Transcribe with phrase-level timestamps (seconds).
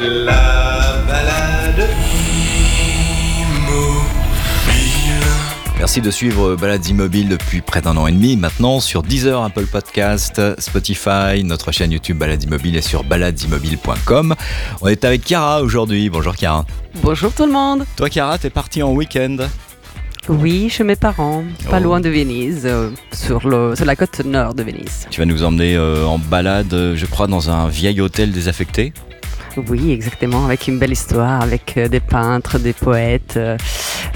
[0.00, 1.88] La balade
[5.78, 9.66] Merci de suivre Balades Immobiles depuis près d'un an et demi maintenant sur Deezer, Apple
[9.66, 14.34] Podcast, Spotify, notre chaîne YouTube Balades Immobiles et sur baladesimmobiles.com.
[14.80, 16.08] On est avec Chiara aujourd'hui.
[16.08, 16.64] Bonjour Chiara.
[17.02, 17.84] Bonjour tout le monde.
[17.96, 19.36] Toi Chiara, t'es partie en week-end?
[20.30, 21.82] Oui, chez mes parents, pas Oh.
[21.84, 25.06] loin de Venise, euh, sur, le, sur la côte nord de Venise.
[25.10, 28.92] Tu vas nous emmener euh, en balade, euh, je crois, dans un vieil hôtel désaffecté?
[29.68, 33.34] Oui, exactement, avec une belle histoire, avec euh, des peintres, des poètes.
[33.36, 33.56] euh,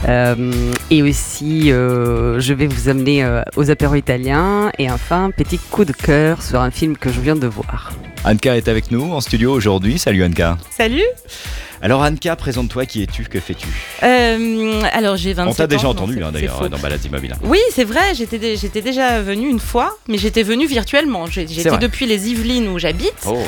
[0.08, 0.52] euh,
[0.90, 4.70] et aussi, euh, je vais vous amener euh, aux apéros italiens.
[4.78, 7.92] Et enfin, petit coup de cœur sur un film que je viens de voir.
[8.24, 9.98] Anka est avec nous en studio aujourd'hui.
[9.98, 10.56] Salut Anka.
[10.70, 11.02] Salut
[11.82, 13.66] Alors Anka, présente-toi, qui es-tu, que fais-tu?
[14.02, 15.50] Euh, Alors j'ai 27 ans.
[15.50, 16.68] On t'a déjà entendu hein, d'ailleurs faux.
[16.68, 17.34] dans Balades Immobiles.
[17.42, 21.26] Oui, c'est vrai, j'étais dé- j'étais déjà venue une fois, mais j'étais venue virtuellement.
[21.26, 23.12] J'étais depuis les Yvelines où j'habite.
[23.26, 23.38] Oh,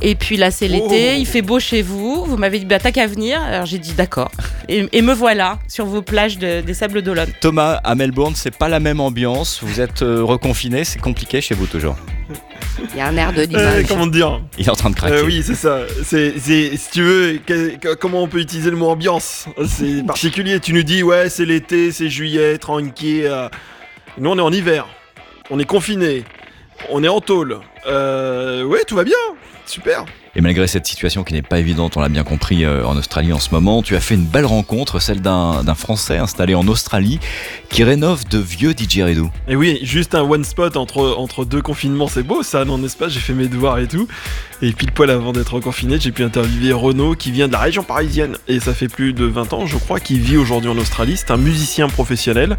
[0.00, 1.18] Et puis là, c'est l'été, Oh.
[1.18, 2.24] il fait beau chez vous.
[2.24, 3.40] Vous m'avez dit, bah t'as qu'à venir.
[3.42, 4.30] Alors j'ai dit, d'accord.
[4.68, 7.30] Et, et me voilà sur vos plages de- des Sables d'Olonne.
[7.40, 9.60] Thomas, à Melbourne, c'est pas la même ambiance.
[9.62, 11.96] Vous êtes euh, reconfiné, c'est compliqué chez vous toujours?
[12.92, 13.86] Il y a un air de Euh, l'image.
[13.86, 15.14] comment te dire Il est en train de craquer.
[15.14, 15.80] Euh, Oui, c'est ça.
[16.04, 20.02] C'est, c'est- si tu veux, que- que- comment on peut utiliser le mot ambiance C'est
[20.06, 20.58] particulier.
[20.60, 23.26] Tu nous dis, ouais, c'est l'été, c'est juillet, tranquille.
[23.26, 23.48] euh.
[24.18, 24.86] Nous, on est en hiver.
[25.50, 26.24] On est confiné.
[26.90, 27.58] On est en tôle.
[27.86, 29.16] Euh, ouais, tout va bien.
[29.66, 30.04] Super.
[30.34, 33.34] Et malgré cette situation qui n'est pas évidente, on l'a bien compris euh, en Australie
[33.34, 37.20] en ce moment, tu as fait une belle rencontre, celle d'un Français installé en Australie
[37.68, 39.30] qui rénove de vieux didgeridoo.
[39.46, 42.96] Et oui, juste un one spot entre, entre deux confinements, c'est beau ça, non, n'est-ce
[42.96, 43.08] pas?
[43.08, 44.08] J'ai fait mes devoirs et tout.
[44.62, 47.82] Et pile poil avant d'être confiné, j'ai pu interviewer Renaud qui vient de la région
[47.82, 48.36] parisienne.
[48.46, 51.16] Et ça fait plus de 20 ans, je crois, qu'il vit aujourd'hui en Australie.
[51.16, 52.56] C'est un musicien professionnel.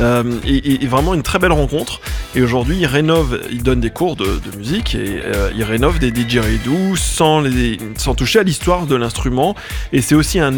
[0.00, 2.00] Euh, et, vraiment une très belle rencontre.
[2.34, 6.10] Et aujourd'hui, il rénove, il donne des cours de, musique et euh, il rénove des
[6.10, 9.54] didgeridoo sans, les, sans toucher à l'histoire de l'instrument.
[9.92, 10.52] Et c'est aussi un,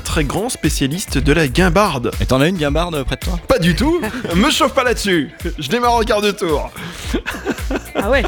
[0.00, 2.10] très grand spécialiste de la guimbarde.
[2.20, 3.38] Et t'en as une guimbarde près de toi?
[3.48, 4.00] Pas du tout
[4.36, 6.70] Me chauffe pas là-dessus Je démarre au quart de tour
[7.94, 8.22] Ah ouais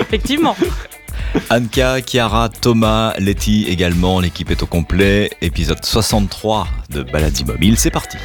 [0.00, 0.56] Effectivement.
[1.50, 5.30] Anka, Chiara, Thomas, Letty également, l'équipe est au complet.
[5.40, 8.16] Épisode 63 de Balades Immobiles, c'est parti.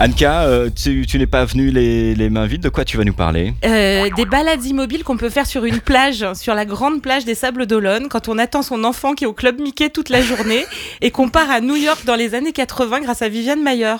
[0.00, 3.04] Anka, euh, tu, tu n'es pas venu les, les mains vides, de quoi tu vas
[3.04, 7.02] nous parler Euh, des balades immobiles qu'on peut faire sur une plage, sur la grande
[7.02, 10.08] plage des Sables d'Olonne, quand on attend son enfant qui est au club Mickey toute
[10.08, 10.64] la journée
[11.02, 13.96] et qu'on part à New York dans les années 80 grâce à Viviane Mayer.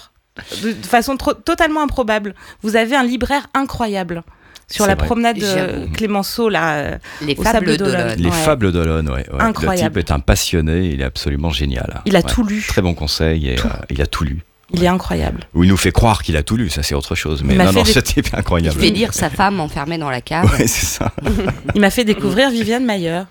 [0.63, 2.35] De, de façon trop- totalement improbable.
[2.63, 4.23] Vous avez un libraire incroyable
[4.69, 5.05] sur la vrai.
[5.05, 5.93] promenade de.
[5.95, 6.75] Clémenceau là.
[6.77, 7.93] euh, Les Au fables Sable d'Olonne.
[8.01, 8.19] d'Olonne.
[8.21, 8.31] Les Ouais.
[8.45, 9.41] Fables d'Olonne, ouais, ouais.
[9.43, 9.97] Incroyable.
[9.97, 12.01] Le type est un passionné, il est absolument génial.
[12.07, 12.25] Il a Ouais.
[12.33, 12.65] tout lu.
[12.67, 14.39] Très bon conseil et euh, il a tout lu.
[14.73, 15.41] Il est incroyable.
[15.55, 17.43] Ou il nous fait croire qu'il a tout lu, ça c'est autre chose.
[17.45, 18.81] Mais Il m'a non, non, ce type est Il incroyable.
[18.81, 20.51] fait lire sa femme enfermée dans la cave.
[20.53, 21.13] Ouais, c'est ça.
[21.75, 23.23] Il m'a fait découvrir Viviane Mayer.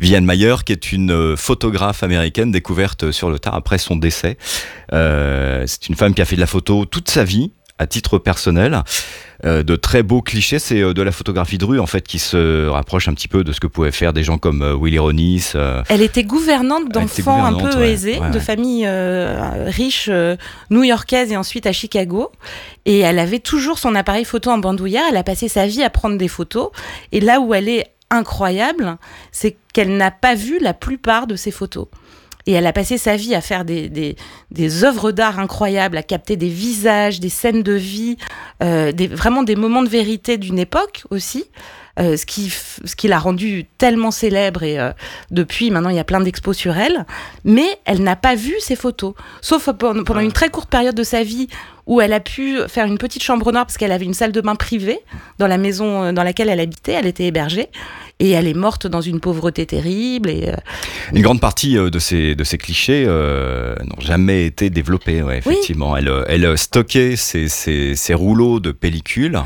[0.00, 4.38] Viviane Mayer, qui est une euh, photographe américaine découverte sur le tard après son décès.
[4.92, 8.18] Euh, c'est une femme qui a fait de la photo toute sa vie à titre
[8.18, 8.82] personnel.
[9.46, 12.18] Euh, de très beaux clichés, c'est euh, de la photographie de rue en fait qui
[12.18, 14.98] se rapproche un petit peu de ce que pouvaient faire des gens comme euh, Willy
[14.98, 15.52] Ronis.
[15.54, 17.92] euh, Elle était gouvernante d'enfants un peu ouais.
[17.92, 20.10] aisés, Ouais, de familles riches
[20.68, 22.30] new-yorkaises et ensuite à Chicago.
[22.84, 25.04] Et elle avait toujours son appareil photo en bandoulière.
[25.08, 26.68] Elle a passé sa vie à prendre des photos.
[27.12, 28.98] Et là où elle est incroyable,
[29.32, 31.86] c'est qu'elle n'a pas vu la plupart de ses photos.
[32.46, 34.16] Et elle a passé sa vie à faire des, des,
[34.50, 38.16] des œuvres d'art incroyables, à capter des visages, des scènes de vie,
[38.62, 41.44] euh, des, vraiment des moments de vérité d'une époque aussi.
[41.98, 44.92] Euh, ce qui, ce qui l'a rendue tellement célèbre et euh,
[45.32, 47.04] depuis maintenant il y a plein d'expos sur elle,
[47.44, 51.02] mais elle n'a pas vu ces photos, sauf pendant, pendant une très courte période de
[51.02, 51.48] sa vie
[51.90, 54.40] où elle a pu faire une petite chambre noire parce qu'elle avait une salle de
[54.40, 55.00] bain privée
[55.38, 57.66] dans la maison euh, dans laquelle elle habitait, elle était hébergée
[58.20, 60.56] et elle est morte dans une pauvreté terrible et euh,
[61.12, 65.42] Une grande partie euh, de ces, de ces clichés euh, n'ont jamais été développés, ouais,
[65.44, 65.52] Oui.
[65.54, 65.96] effectivement.
[65.96, 69.40] Elle, elle stockait ses, ses, ses rouleaux de pellicules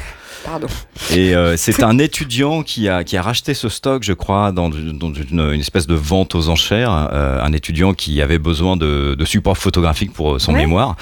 [0.45, 0.67] Pardon.
[1.13, 4.69] et euh, c'est un étudiant qui a, qui a racheté ce stock, je crois, dans,
[4.69, 7.09] dans une, une espèce de vente aux enchères.
[7.13, 10.61] euh, un étudiant qui avait besoin de, de supports photographiques pour euh, son Ouais.
[10.61, 10.97] mémoire.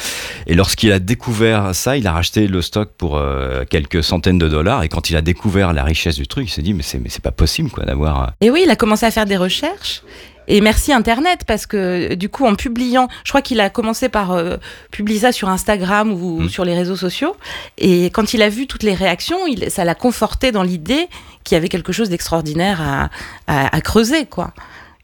[0.46, 4.48] Et lorsqu'il a découvert ça, il a racheté le stock pour euh, quelques centaines de
[4.48, 4.82] dollars.
[4.84, 7.32] Et quand il a découvert la richesse du truc, il s'est dit, mais c'est, pas
[7.32, 8.32] possible quoi, d'avoir...
[8.40, 10.02] Et oui, il a commencé à faire des recherches.
[10.48, 14.32] Et merci Internet, parce que du coup, en publiant, je crois qu'il a commencé par
[14.32, 14.56] euh,
[14.90, 16.48] publier ça sur Instagram ou Mm.
[16.48, 17.36] sur les réseaux sociaux.
[17.78, 21.08] Et quand il a vu toutes les réactions, il, ça l'a conforté dans l'idée
[21.44, 23.10] qu'il y avait quelque chose d'extraordinaire à,
[23.46, 24.52] à- à creuser, quoi.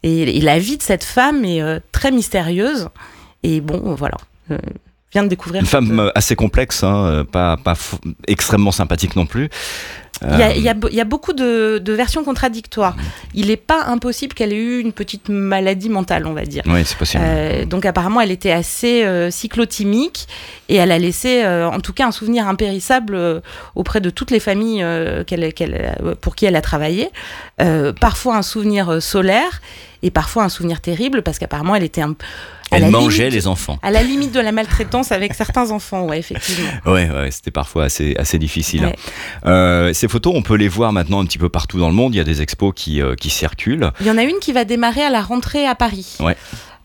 [0.03, 2.89] Et, et la vie de cette femme est euh, très mystérieuse.
[3.43, 4.17] Et bon, voilà.
[4.51, 4.57] Euh,
[5.11, 5.61] je viens de découvrir.
[5.61, 7.57] Une femme euh, assez complexe, hein, euh, pas,
[8.27, 9.49] extrêmement sympathique non plus.
[10.21, 12.23] Il y, a, Euh, il y a be- il y a beaucoup de, de versions
[12.25, 12.95] contradictoires.
[13.33, 16.63] Il n'est pas impossible qu'elle ait eu une petite maladie mentale, on va dire.
[16.65, 17.23] Oui, c'est possible.
[17.25, 20.27] Euh, donc apparemment, elle était assez euh, cyclotimique
[20.67, 23.17] et elle a laissé, euh, en tout cas, un souvenir impérissable
[23.75, 24.85] auprès de toutes les familles
[25.25, 27.09] qu'elle- qu'elle- pour qui elle a travaillé.
[28.01, 29.61] Parfois un souvenir solaire
[30.03, 32.15] et parfois un souvenir terrible parce qu'apparemment, elle était un, à
[32.71, 33.79] Elle mangeait limite- les enfants.
[33.81, 36.69] à la limite de la maltraitance avec certains enfants, ouais, effectivement.
[36.85, 38.85] Ouais, ouais, c'était parfois assez, assez difficile.
[38.85, 38.95] Ouais.
[39.45, 42.13] Euh, ces photos, on peut les voir maintenant un petit peu partout dans le monde.
[42.13, 43.91] Il y a des expos qui, euh, qui circulent.
[44.01, 46.17] Il y en a une qui va démarrer à la rentrée à Paris.
[46.19, 46.35] Ouais.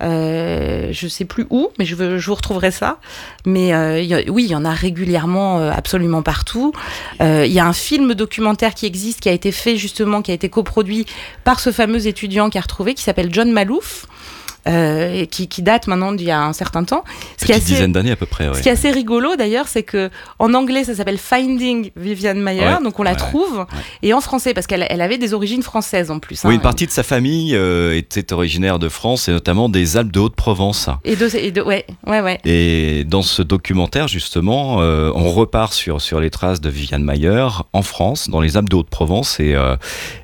[0.03, 2.99] Euh, je sais plus où, mais je, veux, je vous retrouverai ça.
[3.47, 6.73] Mais euh, il y a- oui, il y en a régulièrement, euh, absolument partout.
[7.21, 10.35] Il y a un film documentaire qui existe, qui a été fait justement, qui a
[10.35, 11.07] été coproduit
[11.45, 14.07] par ce fameux étudiant qui a retrouvé, qui s'appelle John Malouf.
[14.69, 17.05] Euh, qui, qui date maintenant d'il y a un certain temps.
[17.39, 18.49] Ce qui est assez, dizaine d'années à peu près.
[18.49, 18.55] ouais.
[18.55, 22.63] ce qui est assez rigolo d'ailleurs, c'est que en anglais ça s'appelle Finding Viviane Mayer,
[22.65, 23.67] Ouais, donc on la ouais, trouve,
[24.03, 26.41] et en français parce qu'elle elle avait des origines françaises en plus.
[26.45, 26.55] Oui, hein.
[26.55, 30.21] une partie de sa famille euh, était originaire de France et notamment des Alpes de
[30.21, 30.89] Haute-Provence.
[31.05, 32.39] Et de, et de, ouais, ouais, ouais.
[32.45, 37.49] Et dans ce documentaire, justement, euh, on repart sur, sur les traces de Viviane Mayer
[37.73, 39.55] en France, dans les Alpes de Haute-Provence et,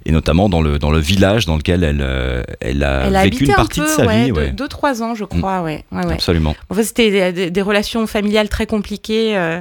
[0.07, 3.45] et notamment dans le, dans le village dans lequel elle, elle a Elle a vécu
[3.45, 4.30] une un partie peu, de sa vie.
[4.33, 4.51] Deux, ouais.
[4.51, 6.15] deux, trois ans, je crois, ouais, ouais, ouais.
[6.15, 6.55] Absolument.
[6.69, 9.37] En fait, c'était des, relations familiales très compliquées.
[9.37, 9.61] euh.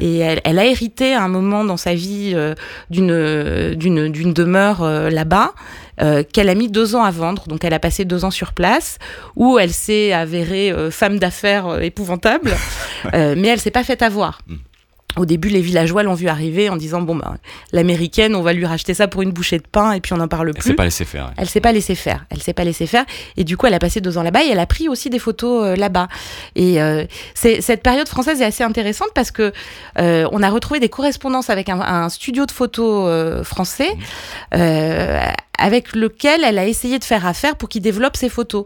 [0.00, 2.54] Et elle, elle a hérité à un moment dans sa vie euh,
[2.90, 5.52] d'une d'une d'une demeure euh, là-bas.
[6.02, 8.52] euh, qu'elle a mis deux ans à vendre, donc elle a passé deux ans sur
[8.52, 8.98] place,
[9.34, 12.52] où elle s'est avérée euh, femme d'affaires euh, épouvantable,
[13.14, 14.42] mais elle s'est pas faite avoir.
[15.16, 17.36] Au début, les villageois l'ont vue arriver en disant bon bah
[17.72, 20.28] l'américaine, on va lui racheter ça pour une bouchée de pain et puis on n'en
[20.28, 20.70] parle Elle plus.
[20.70, 21.26] s'est pas laissé faire.
[21.26, 21.32] ouais.
[21.38, 22.26] Elle s'est pas laissée faire.
[22.30, 23.04] Elle s'est pas laissée faire.
[23.36, 25.18] Et du coup, elle a passé deux ans là-bas et elle a pris aussi des
[25.18, 26.08] photos euh, là-bas.
[26.54, 27.04] Et euh,
[27.34, 29.52] cette période française est assez intéressante parce que
[29.98, 33.96] euh, on a retrouvé des correspondances avec un, un studio de photos euh, français
[34.54, 35.20] euh,
[35.58, 38.64] avec lequel elle a essayé de faire affaire pour qu'il développe ses photos.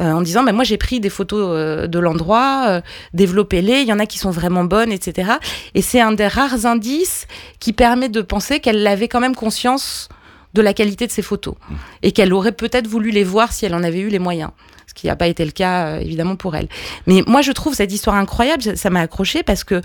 [0.00, 2.80] Euh, en disant, bah, moi j'ai pris des photos euh, de l'endroit, euh,
[3.12, 5.32] développez-les, il y en a qui sont vraiment bonnes, etc.
[5.74, 7.26] Et c'est un des rares indices
[7.58, 10.08] qui permet de penser qu'elle avait quand même conscience
[10.54, 11.54] de la qualité de ses photos
[12.02, 14.50] et qu'elle aurait peut-être voulu les voir si elle en avait eu les moyens.
[14.86, 16.68] Ce qui n'a pas été le cas, euh, évidemment, pour elle.
[17.06, 18.62] Mais moi, je trouve cette histoire incroyable.
[18.62, 19.80] Ça- Ça m'a accroché parce que,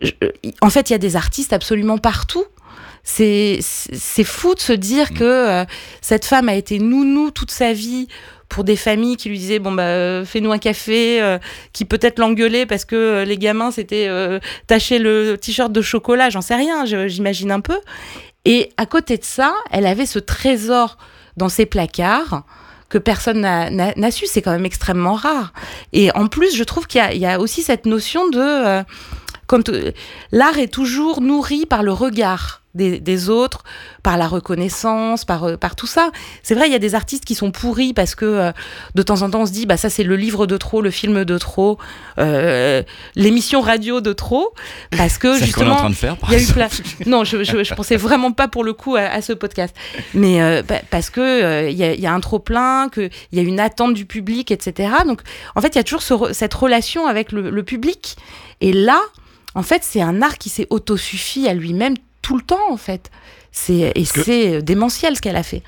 [0.00, 0.10] je-
[0.60, 2.44] en fait, il y a des artistes absolument partout.
[3.04, 3.60] C'est
[4.24, 5.64] fou de se dire que euh,
[6.00, 8.06] cette femme a été nounou toute sa vie
[8.48, 11.38] pour des familles qui lui disaient bon bah euh, fais-nous un café, euh,
[11.72, 16.28] qui peut-être l'engueulaient parce que euh, les gamins c'était euh, tacher le t-shirt de chocolat,
[16.30, 17.78] j'en sais rien, j'imagine un peu.
[18.44, 20.98] Et à côté de ça, elle avait ce trésor
[21.36, 22.44] dans ses placards
[22.88, 24.26] que personne n'a- su.
[24.26, 25.52] C'est quand même extrêmement rare.
[25.94, 28.82] Et en plus, je trouve qu'il y, y a aussi cette notion de...
[29.46, 29.70] quand
[30.30, 33.62] l'art est toujours nourri par le regard des, des autres,
[34.02, 36.10] par la reconnaissance, par, euh, par tout ça.
[36.42, 38.52] C'est vrai, il y a des artistes qui sont pourris parce que euh,
[38.94, 40.90] de temps en temps on se dit, bah ça c'est le livre de trop, le
[40.90, 41.78] film de trop,
[42.18, 42.82] euh,
[43.14, 44.54] l'émission radio de trop,
[44.96, 46.42] parce que Celle qu'on est en justement train de faire, par il y a eu
[46.42, 46.60] exemple.
[47.00, 47.10] plein.
[47.10, 49.74] Non, je, je, je pensais vraiment pas pour le coup à, à ce podcast.
[50.14, 53.10] Mais euh, pa- parce que il y, a, il y a un trop plein, qu'il
[53.32, 54.90] y a une attente du public, etc.
[55.06, 55.20] Donc,
[55.54, 58.16] en fait, il y a toujours ce cette relation avec le, le public.
[58.60, 59.00] Et là,
[59.54, 63.10] en fait, c'est un art qui s'est autosuffi à lui-même tout le temps, en fait.
[63.50, 65.62] C'est et que- c'est euh, démentiel ce qu'elle a fait.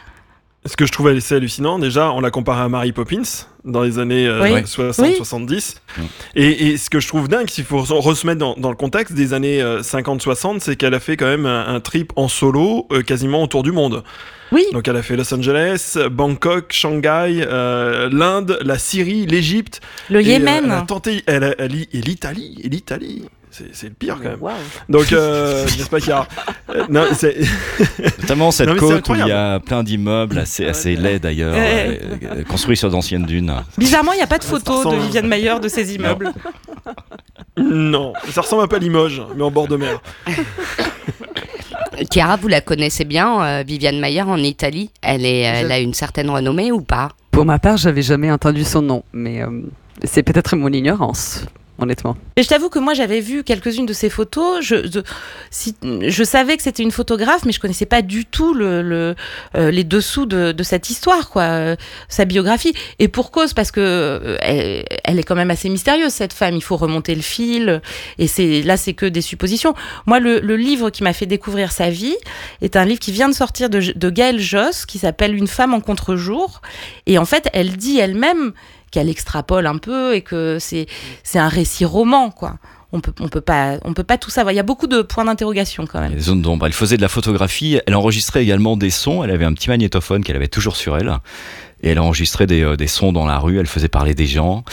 [0.66, 3.20] Ce que je trouve assez hallucinant, déjà, on l'a comparé à Mary Poppins
[3.66, 4.62] dans les années euh, Oui.
[4.62, 5.74] 60-70.
[5.98, 6.02] Mm.
[6.36, 8.76] Et, et ce que je trouve dingue, s'il faut re- se mettre dans, dans le
[8.76, 12.28] contexte des années euh, 50-60, c'est qu'elle a fait quand même un, un trip en
[12.28, 14.04] solo euh, quasiment autour du monde.
[14.52, 19.82] Oui, Donc elle a fait Los Angeles, Bangkok, Shanghai, euh, l'Inde, la Syrie, l'Égypte.
[20.08, 20.64] le Et, euh, Yémen.
[20.64, 23.24] elle a tenté, elle a- elle y- et l'Italie, et l'Italie.
[23.56, 24.40] C'est c'est le pire quand même.
[24.88, 26.26] Donc, euh, n'est-ce pas qu'il y a.
[26.90, 27.36] non, c'est-
[28.22, 31.20] Notamment cette Non, mais c'est côte où il y a plein d'immeubles assez, assez laids
[31.20, 31.94] d'ailleurs, euh,
[32.24, 33.54] euh, construits sur d'anciennes dunes.
[33.78, 34.96] Bizarrement, il n'y a pas de photos de.
[34.96, 36.32] Viviane Mayer de ces immeubles.
[37.56, 40.00] non, ça ressemble un peu à Limoges, mais en bord de mer.
[42.10, 44.90] Chiara, vous la connaissez bien, euh, Viviane Mayer en Italie.
[45.00, 47.10] Elle, est, elle a une certaine renommée ou pas?
[47.30, 49.46] Pour ma part, j'avais jamais entendu son nom, mais euh,
[50.02, 51.46] c'est peut-être mon ignorance,
[51.78, 52.16] honnêtement.
[52.36, 54.60] Et je t'avoue que moi j'avais vu quelques-unes de ses photos.
[54.62, 59.14] Je, savais que c'était une photographe, mais je connaissais pas du tout euh,
[59.54, 61.76] les dessous de, cette histoire, quoi, euh,
[62.08, 62.74] sa biographie.
[62.98, 64.36] Et pour cause, parce que euh,
[65.04, 66.54] elle, est quand même assez mystérieuse cette femme.
[66.54, 67.80] Il faut remonter le fil.
[68.18, 69.74] Et là, c'est que des suppositions.
[70.06, 72.16] Moi, le, livre qui m'a fait découvrir sa vie
[72.62, 75.74] est un livre qui vient de sortir de, de Gaëlle Josse, qui s'appelle Une femme
[75.74, 76.62] en contre-jour.
[77.06, 78.52] Et en fait, elle dit elle-même
[78.94, 80.86] qu'elle extrapole un peu et que c'est
[81.22, 82.58] c'est un récit roman, quoi.
[82.92, 84.52] on peut, on peut pas, on peut pas tout savoir.
[84.52, 86.16] Il y a beaucoup de points d'interrogation quand Il y a même.
[86.16, 86.66] des zones d'ombre.
[86.66, 90.22] Elle faisait de la photographie, elle enregistrait également des sons, elle avait un petit magnétophone
[90.22, 91.12] qu'elle avait toujours sur elle.
[91.82, 94.64] Et elle enregistrait des, euh, des sons dans la rue, elle faisait parler des gens.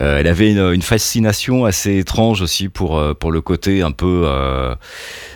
[0.00, 3.92] Euh, elle avait une, une fascination assez étrange aussi pour, euh, pour le côté un
[3.92, 4.74] peu, euh,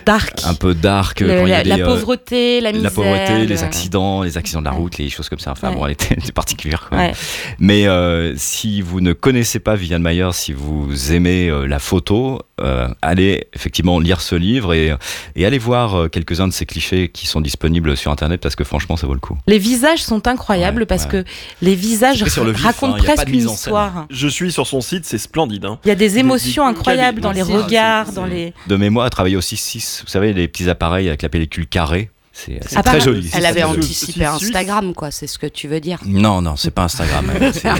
[0.05, 0.33] Dark.
[0.45, 1.21] un peu dark.
[1.21, 2.83] Le- quand il y la, a la des, euh, pauvreté, la misère.
[2.83, 4.77] la pauvreté, les le- accidents, les accidents de la Ouais.
[4.77, 5.51] route, les choses comme ça.
[5.51, 5.75] Enfin Ouais.
[5.75, 6.87] bon, elle était, elle était particulière.
[6.89, 7.11] quand même.
[7.11, 7.15] Ouais.
[7.59, 12.41] Mais euh, si vous ne connaissez pas Viviane Mayer, si vous aimez euh, la photo,
[12.61, 14.93] euh, allez effectivement lire ce livre et,
[15.35, 18.63] et allez voir euh, quelques-uns de ces clichés qui sont disponibles sur Internet parce que
[18.63, 19.37] franchement, ça vaut le coup.
[19.47, 21.09] Les visages sont incroyables Ouais, parce ouais.
[21.09, 21.23] que
[21.61, 24.05] les visages C'est pris sur le vif, racontent hein, presque une histoire.
[24.09, 25.65] Je suis sur son site, c'est splendide.
[25.65, 25.79] Hein.
[25.85, 28.53] Il y a des émotions des- incroyables dans les regards, dans les.
[28.67, 32.11] De mémoire, elle travaillait aussi 6, vous savez, les petits appareils avec la pellicule carrée.
[32.31, 33.29] C'est Ah, très joli.
[33.33, 34.23] Elle c'est avait anticipé.
[34.23, 35.99] Instagram, quoi, c'est ce que tu veux dire.
[36.05, 37.29] Non, non, c'est pas Instagram.
[37.65, 37.71] euh,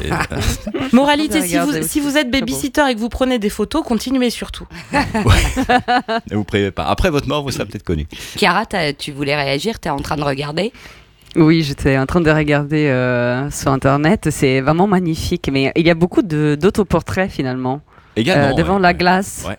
[0.92, 4.68] Moralité, si vous, si vous êtes babysitter et que vous prenez des photos, continuez surtout.
[4.92, 6.86] ne vous prévenez pas.
[6.86, 8.06] Après votre mort, vous serez peut-être connu.
[8.38, 8.66] Chiara,
[8.98, 10.74] tu voulais réagir, t'es en train de regarder.
[11.36, 14.30] Oui, j'étais en train de regarder euh, sur Internet.
[14.32, 15.50] C'est vraiment magnifique.
[15.52, 17.82] Mais il y a beaucoup de- d'autoportraits finalement.
[18.16, 18.50] Également.
[18.50, 18.82] Euh, devant ouais.
[18.82, 19.46] la glace.
[19.48, 19.58] Ouais.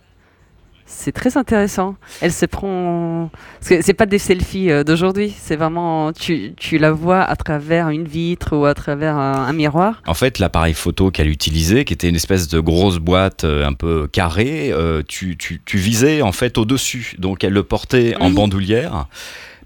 [0.92, 1.94] C'est très intéressant.
[2.20, 3.30] Elle se prend.
[3.60, 5.32] C'est pas des selfies euh, d'aujourd'hui.
[5.38, 6.12] C'est vraiment.
[6.12, 10.02] Tu, tu la vois à travers une vitre ou à travers un, un miroir.
[10.08, 13.72] En fait, l'appareil photo qu'elle utilisait, qui était une espèce de grosse boîte euh, un
[13.72, 17.14] peu carrée, euh, tu, tu- tu visais en fait au-dessus.
[17.18, 19.06] Donc elle le portait en bandoulière.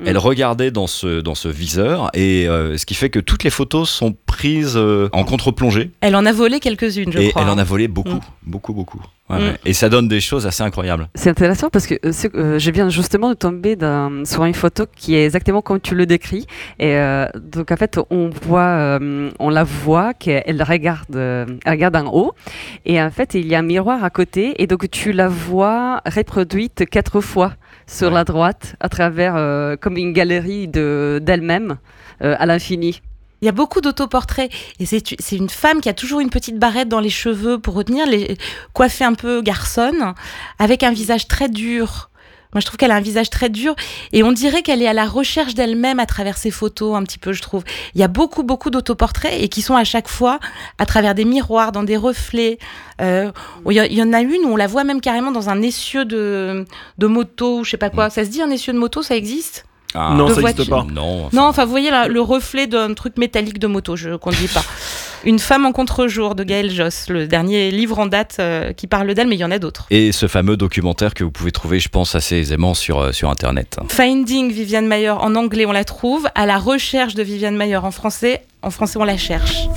[0.01, 0.07] Mm.
[0.09, 3.51] Elle regardait dans ce, dans ce viseur et euh, ce qui fait que toutes les
[3.51, 7.43] photos sont prises euh, en contre-plongée Elle en a volé quelques-unes, je et crois.
[7.43, 8.21] elle en a volé beaucoup, Mm.
[8.47, 9.01] beaucoup, beaucoup.
[9.31, 9.43] Ouais, Mm.
[9.43, 9.57] ouais.
[9.65, 11.09] Et ça donne des choses assez incroyables.
[11.15, 13.77] C'est intéressant parce que euh, euh, je viens justement de tomber
[14.25, 16.47] sur une photo qui est exactement comme tu le décris.
[16.79, 18.61] Et euh, donc en fait, on voit,
[18.99, 22.33] euh, on la voit qu'elle regarde, euh, elle regarde en haut.
[22.85, 24.61] Et en fait, il y a un miroir à côté.
[24.63, 27.55] Et donc tu la vois reproduite quatre fois
[27.87, 28.15] sur Ouais.
[28.15, 31.77] la droite à travers euh, comme une galerie de d'elle-même
[32.23, 33.01] euh, à l'infini.
[33.43, 34.51] Il y a beaucoup d'autoportraits
[34.81, 37.75] et c'est c'est une femme qui a toujours une petite barrette dans les cheveux pour
[37.75, 38.39] retenir les
[38.73, 40.15] coiffée un peu garçonne,
[40.59, 42.09] avec un visage très dur.
[42.55, 43.75] Moi, je trouve qu'elle a un visage très dur
[44.13, 47.19] et on dirait qu'elle est à la recherche d'elle-même à travers ses photos, un petit
[47.19, 47.65] peu, je trouve.
[47.95, 50.39] Il y a beaucoup, beaucoup d'autoportraits et qui sont à chaque fois
[50.79, 52.59] à travers des miroirs, dans des reflets.
[53.01, 53.33] Euh,
[53.69, 56.65] Il y, en a une où on la voit même carrément dans un essieu de,
[56.99, 58.09] de moto, ou je sais pas quoi.
[58.09, 59.67] Ça se dit un essieu de moto, ça existe?
[59.95, 60.85] Ah, non, de ça n'existe pas.
[60.93, 64.17] Non, enfin, Non, enfin, vous voyez là, le reflet d'un truc métallique de moto, je
[64.17, 64.65] conduis pas.
[65.25, 69.15] Une femme en contre-jour de Gaël Josse, le dernier livre en date euh, qui parle
[69.15, 69.87] d'elle, mais il y en a d'autres.
[69.91, 73.31] Et ce fameux documentaire que vous pouvez trouver, je pense, assez aisément sur, euh, sur
[73.31, 73.79] Internet.
[73.89, 76.29] Finding Viviane Mayer en anglais, on la trouve.
[76.35, 79.69] À la recherche de Viviane Mayer en français, en français, on la cherche.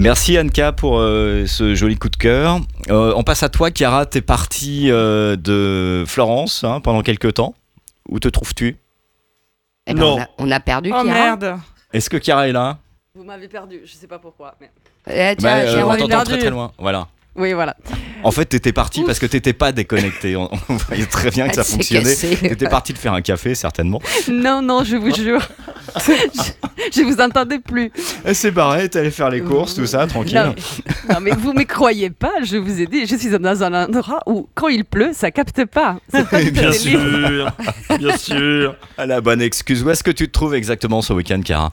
[0.00, 2.60] Merci Anka pour euh, ce joli coup de cœur.
[2.88, 4.06] Euh, on passe à toi, Chiara.
[4.06, 7.54] T'es partie euh, de Florence hein, pendant quelques temps.
[8.08, 8.76] Où te trouves-tu?
[9.86, 10.16] Eh ben, Non.
[10.16, 11.04] On, a, on a perdu Oh Chiara.
[11.36, 11.58] merde
[11.92, 12.78] Est-ce que Chiara est là?
[13.14, 14.54] Vous m'avez perdu, je sais pas pourquoi.
[14.62, 14.64] Eh,
[15.06, 16.24] Bah, tiens, euh, On t'entend perdu.
[16.30, 16.72] très très loin.
[16.78, 17.06] Voilà.
[17.36, 17.76] Oui, voilà.
[18.22, 20.36] En fait, t'étais parti parce que t'étais pas déconnecté.
[20.36, 22.14] On, on voyait très bien que ça fonctionnait.
[22.14, 24.00] T'étais parti de faire un café, certainement.
[24.30, 25.40] Non, non, je vous jure.
[26.06, 26.12] je,
[26.92, 27.90] je vous entendais plus.
[28.26, 30.36] Et C'est pareil, t'allais faire les courses, tout ça, tranquille.
[30.36, 30.54] Non,
[31.08, 34.20] non, mais vous me croyez pas, je vous ai dit, je suis dans un endroit
[34.26, 35.96] où quand il pleut, ça capte pas.
[36.52, 37.00] Bien sûr,
[37.98, 38.76] bien sûr.
[38.98, 39.82] À la bonne excuse.
[39.82, 41.72] Où est-ce que tu te trouves exactement ce week-end, Chiara?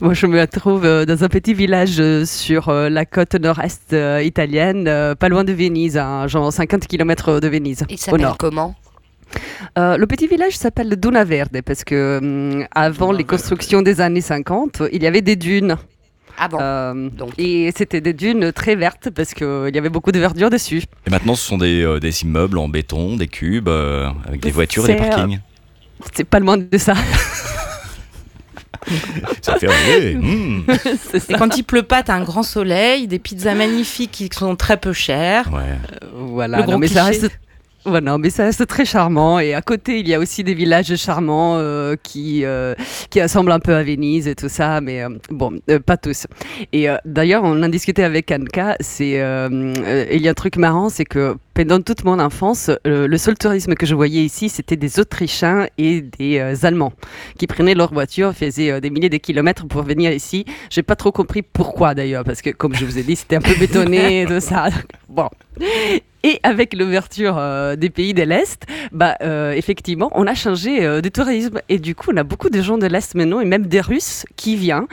[0.00, 3.94] Moi, je me trouve euh, dans un petit village euh, sur euh, la côte nord-est
[4.22, 8.20] italienne, euh, pas loin de Venise, hein, genre 50 km de Venise, Il au s'appelle
[8.22, 8.38] nord.
[8.38, 8.74] comment?
[9.78, 14.20] Euh, le petit village s'appelle Duna Verde parce que hum, avant les constructions des années
[14.20, 15.76] 50, il y avait des dunes.
[16.36, 17.30] Ah bon Euh, Donc.
[17.38, 20.82] et c'était des dunes très vertes parce qu'il y avait beaucoup de verdure dessus.
[21.06, 24.50] Et maintenant, ce sont des, euh, des immeubles en béton, des cubes, euh, avec des
[24.50, 25.38] voitures et des euh, parkings.
[26.12, 26.94] C'est pas loin de ça.
[29.42, 30.18] Ça fait rêver.
[30.24, 30.62] Mmh.
[31.28, 34.76] Et quand il pleut pas, t'as un grand soleil, des pizzas magnifiques qui sont très
[34.76, 35.52] peu chères.
[35.52, 35.78] Ouais.
[36.14, 37.30] Voilà, Le gros non, mais ça reste.
[37.86, 39.38] Mais ça reste très charmant.
[39.38, 42.74] Et à côté, il y a aussi des villages charmants euh, qui, euh,
[43.10, 46.26] qui ressemblent un peu à Venise et tout ça, mais euh, bon, euh, pas tous.
[46.72, 48.76] Et euh, d'ailleurs, on en discutait avec Anka.
[48.80, 49.48] C'est, euh,
[49.84, 53.16] euh, il y a un truc marrant, c'est que pendant toute mon enfance, euh, le
[53.16, 56.92] seul tourisme que je voyais ici, c'était des Autrichiens et des euh, Allemands
[57.38, 60.44] qui prenaient leur voiture, faisaient euh, des milliers de kilomètres pour venir ici.
[60.68, 63.40] J'ai pas trop compris pourquoi d'ailleurs, parce que comme je vous ai dit, c'était un
[63.40, 64.68] peu bétonné, tout ça.
[65.08, 65.30] Bon.
[66.24, 71.02] Et avec l'ouverture euh, des pays de l'Est, bah, euh, effectivement, on a changé euh,
[71.02, 71.60] de tourisme.
[71.68, 74.24] Et du coup, on a beaucoup de gens de l'Est maintenant, et même des Russes
[74.34, 74.86] qui viennent.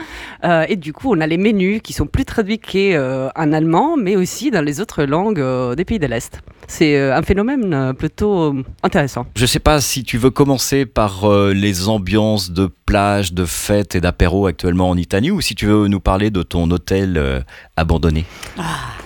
[0.68, 4.50] Et du coup, on a les menus qui sont plus traduits qu'en allemand, mais aussi
[4.50, 5.42] dans les autres langues
[5.74, 6.42] des pays de l'Est.
[6.72, 9.26] C'est euh, un phénomène euh, plutôt euh, intéressant.
[9.36, 14.02] Je sais pas si tu veux commencer par les ambiances de plage, de fêtes et
[14.02, 17.40] d'apéro actuellement en Italie ou si tu veux nous parler de ton hôtel euh,
[17.74, 18.26] abandonné?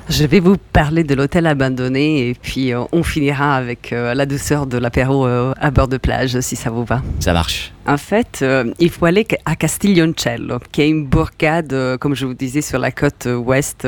[0.09, 4.27] Je vais vous parler de l'hôtel abandonné et puis euh, on finira avec euh, la
[4.27, 7.01] douceur de l'apéro à bord de plage, si ça vous va.
[7.21, 7.73] Ça marche.
[7.89, 8.45] En fait,
[8.81, 12.91] il faut aller à Castiglioncello, qui est une bourgade, comme je vous disais, sur la
[12.91, 13.87] côte ouest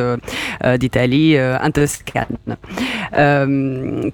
[0.78, 2.36] d'Italie, en Toscane.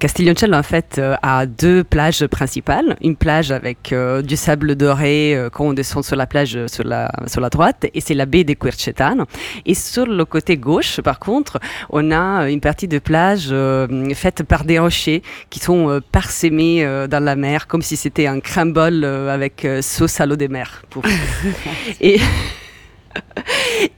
[0.00, 2.96] Castiglioncello, en fait, a deux plages principales.
[3.02, 6.84] Une plage avec du sable doré euh, quand on descend sur la plage euh, sur
[6.84, 9.24] la, sur la droite, et c'est la baie de Quercetano.
[9.66, 11.58] Et sur le côté gauche, par contre,
[11.90, 16.84] on a une partie de plage euh, faite par des rochers qui sont euh, parsemés
[16.84, 20.36] euh, dans la mer, comme si c'était un crumble euh, avec euh, sauce à l'eau
[20.36, 20.82] des mers.
[20.90, 21.04] Pour...
[22.00, 22.20] et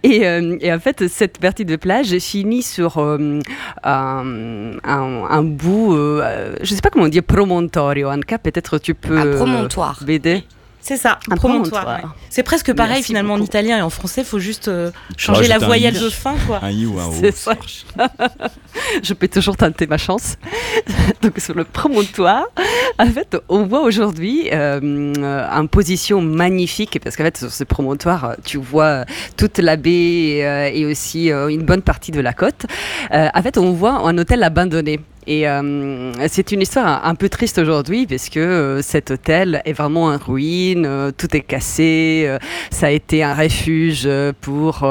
[0.02, 3.40] Et, euh, et en fait, cette partie de plage finit sur euh,
[3.82, 8.10] un, un- un bout, euh, je ne sais pas comment on dit, promontorio.
[8.26, 10.02] Cas, peut-être tu peux Un euh, promontoire.
[10.06, 10.44] m'aider?
[10.86, 11.82] C'est ça, Un promontoire.
[11.82, 12.12] promontoire.
[12.12, 12.16] ouais.
[12.30, 15.48] C'est presque pareil Merci finalement en italien et en français, il faut juste euh, changer
[15.48, 16.00] la voyelle i.
[16.00, 16.60] de fin, quoi.
[16.62, 17.12] Un i ou un o.
[17.18, 17.54] C'est ça.
[19.02, 20.36] je peux toujours tenter ma chance.
[21.22, 22.44] Donc sur le promontoire,
[23.00, 28.36] en fait, on voit aujourd'hui euh, une position magnifique parce qu'en fait sur ce promontoire,
[28.44, 29.04] tu vois
[29.36, 32.66] toute la baie euh, et aussi euh, une bonne partie de la côte.
[33.12, 35.00] Euh, en fait, on voit un hôtel abandonné.
[35.26, 39.72] Et euh, c'est une histoire un, peu triste aujourd'hui parce que euh, cet hôtel est
[39.72, 42.38] vraiment en ruine, euh, tout est cassé, euh,
[42.70, 44.08] ça a été un refuge
[44.40, 44.86] pour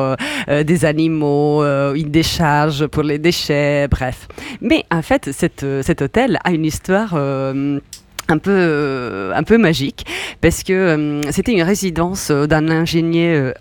[0.48, 4.28] des animaux, une décharge pour les déchets, bref.
[4.62, 7.16] Mais en fait, cet hôtel a une histoire
[8.28, 10.06] un peu, euh, un peu magique
[10.42, 13.54] parce que euh, c'était une résidence euh, d'un ingénieur,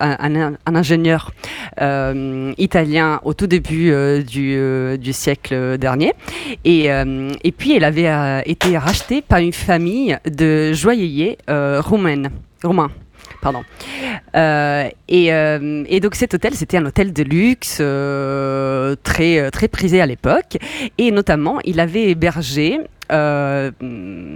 [2.58, 3.92] italien au tout début
[4.24, 6.12] du, siècle dernier.
[6.64, 12.30] Et, et puis, elle avait été rachetée par une famille de joailliers roumains.
[13.44, 13.62] Pardon.
[14.34, 19.68] Euh, et, euh, et donc cet hôtel, c'était un hôtel de luxe euh, très, très
[19.68, 20.56] prisé à l'époque.
[20.96, 22.80] Et notamment, il avait hébergé
[23.12, 23.70] euh,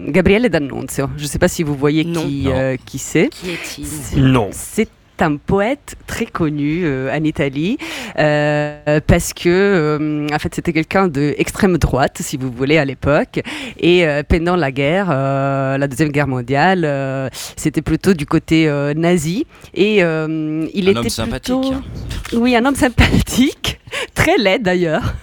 [0.08, 1.08] Gabriele D'Annunzio.
[1.16, 2.22] Je ne sais pas si vous voyez Non.
[2.22, 3.30] qui, euh, qui c'est.
[3.30, 4.22] Qui est-il?
[4.24, 4.50] Non.
[4.52, 4.88] C'est
[5.22, 7.78] un poète très connu euh, en Italie
[8.18, 12.84] euh, parce que euh, en fait c'était quelqu'un de extrême droite si vous voulez à
[12.84, 13.40] l'époque.
[13.80, 19.46] Et pendant la guerre la deuxième guerre mondiale c'était plutôt du côté nazi.
[19.74, 21.60] Et il Un était homme sympathique.
[21.60, 23.80] plutôt oui un homme sympathique
[24.14, 25.14] très laid d'ailleurs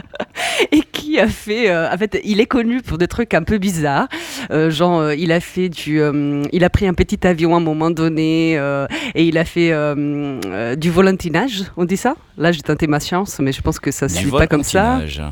[0.72, 3.58] et qui a fait euh, en fait il est connu pour des trucs un peu
[3.58, 4.08] bizarres
[4.50, 7.58] euh, genre euh, il a fait du euh, il a pris un petit avion à
[7.58, 12.14] un moment donné euh, et il a fait euh, euh, du volantinage on dit ça?
[12.38, 14.62] Là j'ai tenté ma chance mais je pense que ça se Du suit pas comme
[14.64, 15.22] ça volantinage.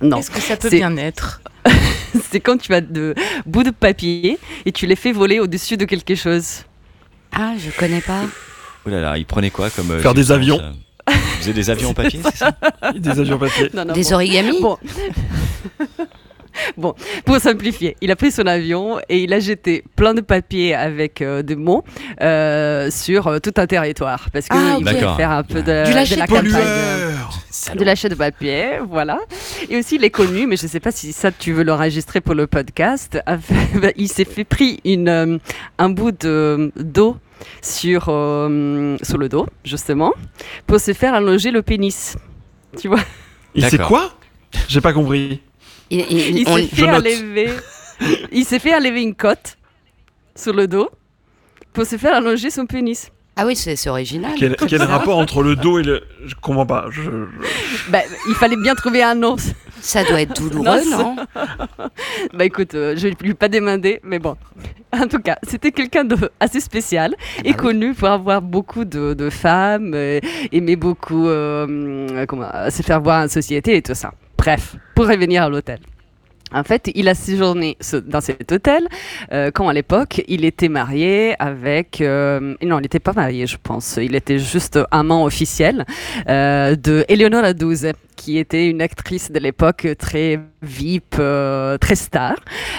[0.00, 1.40] non Est-ce que ça peut bien être?
[2.30, 3.14] C'est quand tu as de
[3.46, 6.64] bouts de papier et tu les fais voler au-dessus de quelque chose
[7.32, 8.22] Ah, je connais pas.
[8.84, 9.92] Oh là là, il prenait quoi comme.
[9.92, 10.60] euh, Faire des avions.
[11.08, 12.52] Vous faisiez des avions en papier, c'est ça
[12.96, 13.70] Des avions papier.
[13.74, 14.12] Non, non, Des bon.
[14.14, 14.76] origamis Bon.
[16.76, 20.74] bon, pour simplifier, il a pris son avion et il a jeté plein de papiers
[20.74, 21.82] avec euh, des mots
[22.20, 25.86] euh, sur euh, tout un territoire parce que Ah, il voulait faire un peu de,
[25.86, 26.50] Du lâcher de la campagne.
[26.50, 27.38] Pollueur
[27.74, 29.18] De lâcher de papier, voilà.
[29.70, 32.20] Et aussi, il est connu, mais je ne sais pas si ça tu veux l'enregistrer
[32.20, 33.18] pour le podcast.
[33.96, 35.38] il s'est fait pris une,
[35.78, 37.16] un bout de- d'eau
[37.60, 40.12] sur, euh, sur le dos, justement,
[40.66, 42.16] pour se faire allonger le pénis.
[42.78, 43.00] Tu vois
[43.54, 44.12] Il sait quoi
[44.68, 45.40] J'ai pas compris.
[45.90, 47.50] Il- il- Il on- s'est fait enlever.
[48.32, 49.56] Il s'est fait enlever une cote
[50.34, 50.88] sur le dos
[51.72, 53.10] pour se faire allonger son pénis.
[53.36, 54.32] Ah oui, c'est original.
[54.38, 56.02] Quel, quel rapport entre le dos et le.
[56.26, 56.86] Je comprends pas.
[56.90, 59.36] Je, je- Bah, il fallait bien trouver un nom.
[59.80, 61.16] Ça doit être douloureux, Non, non
[62.34, 64.36] Bah écoute, euh, je ne lui ai pas demandé, mais bon.
[64.92, 67.54] En tout cas, c'était quelqu'un de assez spécial et bah oui.
[67.56, 70.20] connu pour avoir beaucoup de, de femmes, euh,
[70.52, 74.12] aimait beaucoup euh, comment, euh, se faire voir en société et tout ça.
[74.38, 75.78] Bref, pour revenir à l'hôtel.
[76.54, 78.86] En fait, il a séjourné dans cet hôtel
[79.32, 82.00] euh, quand à l'époque il était marié avec.
[82.00, 83.98] Euh, non, il n'était pas marié, je pense.
[84.00, 85.84] Il était juste amant officiel
[86.28, 91.16] euh, de Eleonora Duse, qui était une actrice de l'époque très VIP,
[91.80, 92.36] très star.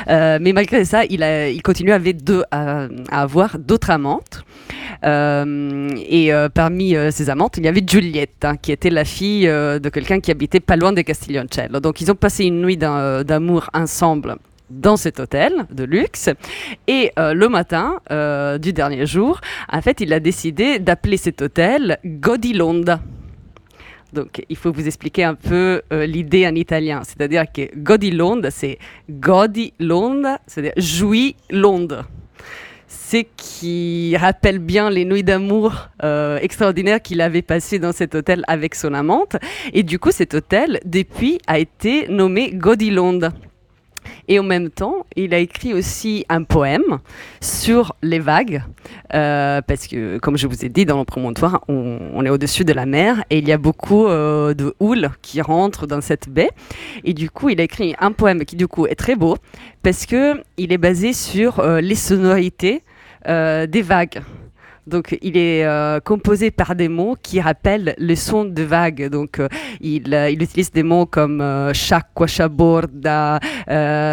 [0.08, 4.46] mais malgré ça, il, continue avec deux, à, avoir d'autres amantes.
[5.04, 10.22] et parmi ses amantes, il y avait Juliette, hein, qui était la fille de quelqu'un
[10.22, 11.82] qui habitait pas loin de Castiglioncello.
[11.82, 14.38] Donc ils ont passé une nuit d'amour ensemble
[14.70, 16.30] dans cet hôtel de luxe.
[16.88, 19.40] Et euh, le matin euh, du dernier jour,
[19.72, 23.00] en fait, il a décidé d'appeler cet hôtel Godilonda.
[24.14, 27.02] Donc, il faut vous expliquer un peu euh, l'idée en italien.
[27.04, 28.78] C'est-à-dire que Godilonda, c'est
[29.10, 32.06] Godilonda, c'est-à-dire jouis Londres.
[32.88, 35.90] C'est qui rappelle bien les nuits d'amour
[36.42, 39.36] extraordinaires qu'il avait passées dans cet hôtel avec son amante.
[39.74, 43.34] Et du coup, cet hôtel, depuis, a été nommé Godilonda.
[44.28, 47.00] Et en même temps, il a écrit aussi un poème
[47.42, 48.64] sur les vagues,
[49.14, 52.72] euh, parce que, comme je vous ai dit, dans le promontoire, on, est au-dessus de
[52.74, 56.52] la mer et il y a beaucoup euh, de houle qui rentrent dans cette baie.
[57.04, 59.38] Et du coup, il a écrit un poème qui, du coup, est très beau,
[59.82, 62.84] parce qu'il est basé sur euh, les sonorités
[63.26, 64.22] des vagues.
[64.86, 69.08] Donc, il est euh, composé par des mots qui rappellent le son de vagues.
[69.10, 69.48] Donc, euh,
[69.80, 71.42] il, euh, il, utilise des mots comme
[71.74, 73.40] sciacqua, sciaborda,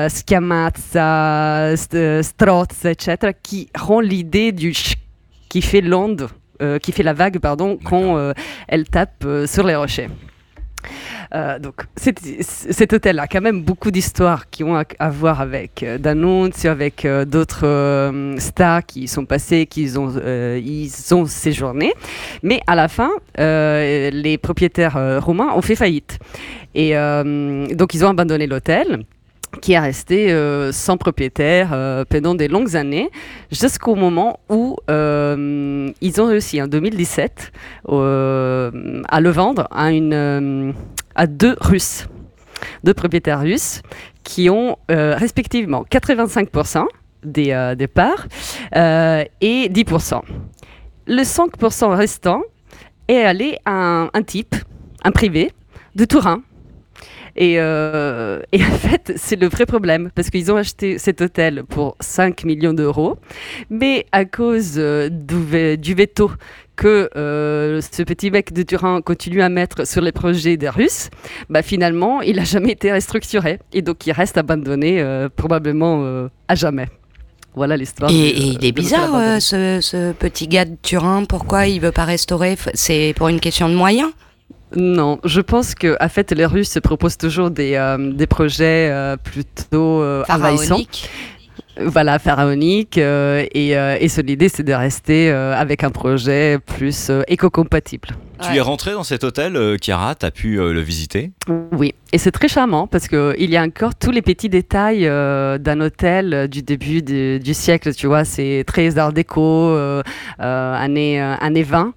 [0.09, 4.95] schiamazza, strozza, etc., qui rend l'idée du ch
[5.49, 6.29] qui fait l'onde,
[6.81, 8.33] qui fait la vague, pardon, quand
[8.69, 10.09] elle tape sur les rochers.
[11.35, 15.99] Euh, donc, cet hôtel a quand même beaucoup d'histoires qui ont à, voir avec euh,
[16.65, 20.13] avec euh, d'autres euh, stars qui sont passés, qui ont,
[20.57, 21.93] ils ont séjourné.
[22.43, 26.19] Mais à la fin, les propriétaires romains ont fait faillite.
[26.75, 29.05] Et donc, ils ont abandonné l'hôtel
[29.61, 30.35] qui est resté
[30.73, 33.11] sans propriétaire pendant des longues années,
[33.51, 37.53] jusqu'au moment où ils ont réussi en 2017
[37.89, 42.07] à le vendre à deux Russes,
[42.85, 43.83] deux propriétaires russes,
[44.25, 46.87] qui ont euh, respectivement 85%
[47.25, 48.27] des, euh, des, parts
[48.77, 50.21] euh, et 10%.
[51.07, 52.43] Le 5% restant
[53.09, 54.55] est allé à un, type,
[55.05, 55.53] un privé,
[55.97, 56.43] de Turin,
[57.41, 61.97] et, et, en fait, c'est le vrai problème, parce qu'ils ont acheté cet hôtel pour
[62.01, 63.17] 5 millions d'euros,
[63.71, 66.31] mais à cause du, du, veto
[66.81, 71.11] que euh, ce petit mec de Turin continue à mettre sur les projets des Russes,
[71.51, 73.59] bah, finalement, il n'a jamais été restructuré.
[73.75, 76.89] Et donc, il reste abandonné euh, probablement euh, à jamais.
[77.55, 78.11] Voilà l'histoire.
[78.11, 81.25] Et, il est bizarre, ce, petit gars de Turin.
[81.27, 82.57] Pourquoi il veut pas restaurer?
[82.73, 84.11] C'est pour une question de moyens?
[84.77, 87.77] Non, je pense que en fait les Russes proposent toujours des,
[88.15, 90.79] des projets plutôt envahissants
[91.79, 92.99] voilà, pharaonique.
[92.99, 98.09] Euh, et, euh, et l'idée, c'est de rester euh, avec un projet plus éco-compatible.
[98.43, 101.31] Tu es rentré dans cet hôtel, Chiara, tu as pu le visiter?
[101.73, 105.81] Oui, et c'est très charmant parce qu'il y a encore tous les petits détails d'un
[105.81, 109.75] hôtel du début du siècle, tu vois, c'est très art déco,
[110.39, 111.95] année, année 20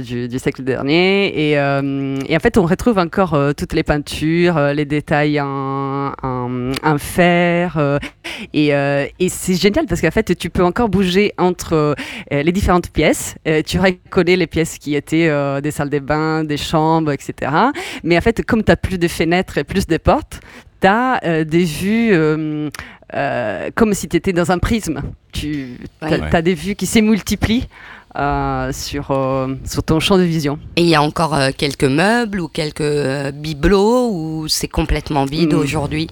[0.00, 1.26] du, siècle dernier.
[1.26, 7.98] Et, et, en fait, on retrouve encore toutes les peintures, les détails en, en fer.
[8.52, 11.94] et euh, et c'est génial parce qu'en fait, tu peux encore bouger entre euh,
[12.42, 13.36] les différentes pièces.
[13.46, 15.30] Euh, tu reconnais les pièces qui étaient
[15.60, 17.52] des salles de bain, des chambres, etc.
[18.02, 20.40] Mais en fait, comme tu as plus de fenêtres et plus de portes,
[20.80, 22.12] tu as des vues
[23.74, 25.02] comme si tu étais dans un prisme.
[25.32, 27.68] Tu as, des vues qui se multiplient.
[28.72, 30.58] sur, sur ton champ de vision.
[30.76, 35.58] Et il y a encore quelques meubles ou quelques bibelots ou c'est complètement vide hmm.
[35.58, 36.08] aujourd'hui?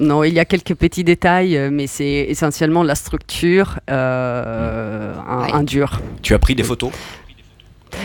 [0.00, 5.62] Non, il y a quelques petits détails, euh, mais c'est essentiellement la structure, euh, un,
[5.62, 6.00] dur.
[6.22, 6.90] Tu as pris des photos?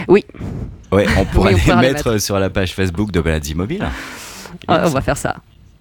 [0.07, 0.23] Oui.
[0.91, 3.85] Ouais, on pourrait les, mettre, sur la page Facebook de Balades Immobiles.
[4.67, 5.35] Ah, on va faire ça.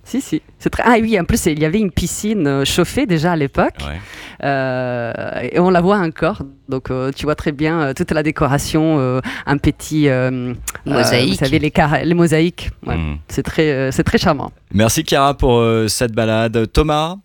[0.06, 0.42] Si, si.
[0.58, 0.82] C'est très...
[0.84, 3.78] Ah oui, en plus, il y avait une piscine euh, chauffée déjà à l'époque.
[4.42, 5.12] Euh,
[5.50, 6.42] et on la voit encore.
[6.68, 10.08] Donc, euh, tu vois très bien toute la décoration, un petit.
[10.84, 11.30] Mosaïque.
[11.30, 11.72] vous savez, les,
[12.04, 12.70] les mosaïques.
[12.84, 13.14] Mm.
[13.28, 14.52] C'est très, c'est très charmant.
[14.72, 16.70] Merci, Chiara, pour cette balade.
[16.72, 17.16] Thomas?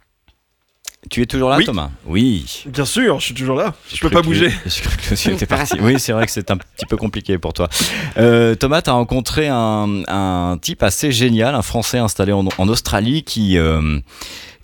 [1.10, 1.92] Tu es toujours là, Thomas?
[2.06, 2.64] Oui.
[2.68, 3.74] Bien sûr, je suis toujours là.
[3.92, 4.52] Je, peux pas bouger.
[4.66, 5.78] Je que parti.
[5.82, 7.70] oui, c'est vrai que c'est un petit peu compliqué pour toi.
[8.18, 13.58] Euh, Thomas, tu as rencontré un, type assez génial, un Français installé en, Australie qui,
[13.58, 14.00] euh,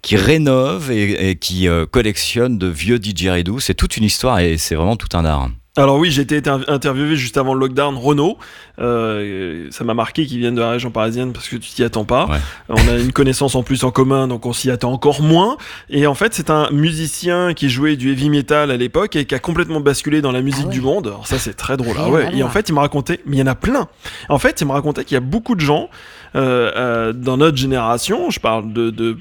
[0.02, 3.60] qui rénove et, qui euh, collectionne de vieux didgeridoo.
[3.62, 5.50] C'est toute une histoire et c'est vraiment tout un art.
[5.78, 8.38] Alors oui, j'ai été inter- interviewé juste avant le lockdown, Renault.
[8.80, 12.06] Euh, ça m'a marqué qu'ils viennent de la région parisienne parce que tu t'y attends
[12.06, 12.28] pas.
[12.28, 12.38] Ouais.
[12.70, 15.58] On a une connaissance en plus en commun, donc on s'y attend encore moins.
[15.90, 19.36] Et en fait, c'est un musicien qui jouait du heavy metal à l'époque et qui
[19.36, 20.74] a complètement basculé dans la musique Ah ouais.
[20.74, 21.08] du monde.
[21.08, 21.96] Alors ça, c'est très drôle.
[22.00, 22.30] Ah ouais.
[22.34, 23.90] Et en fait, il me racontait, mais il y en a plein.
[24.30, 25.90] En fait, il me racontait qu'il y a beaucoup de gens
[26.36, 28.30] euh, euh, dans notre génération.
[28.30, 29.18] Je parle de, de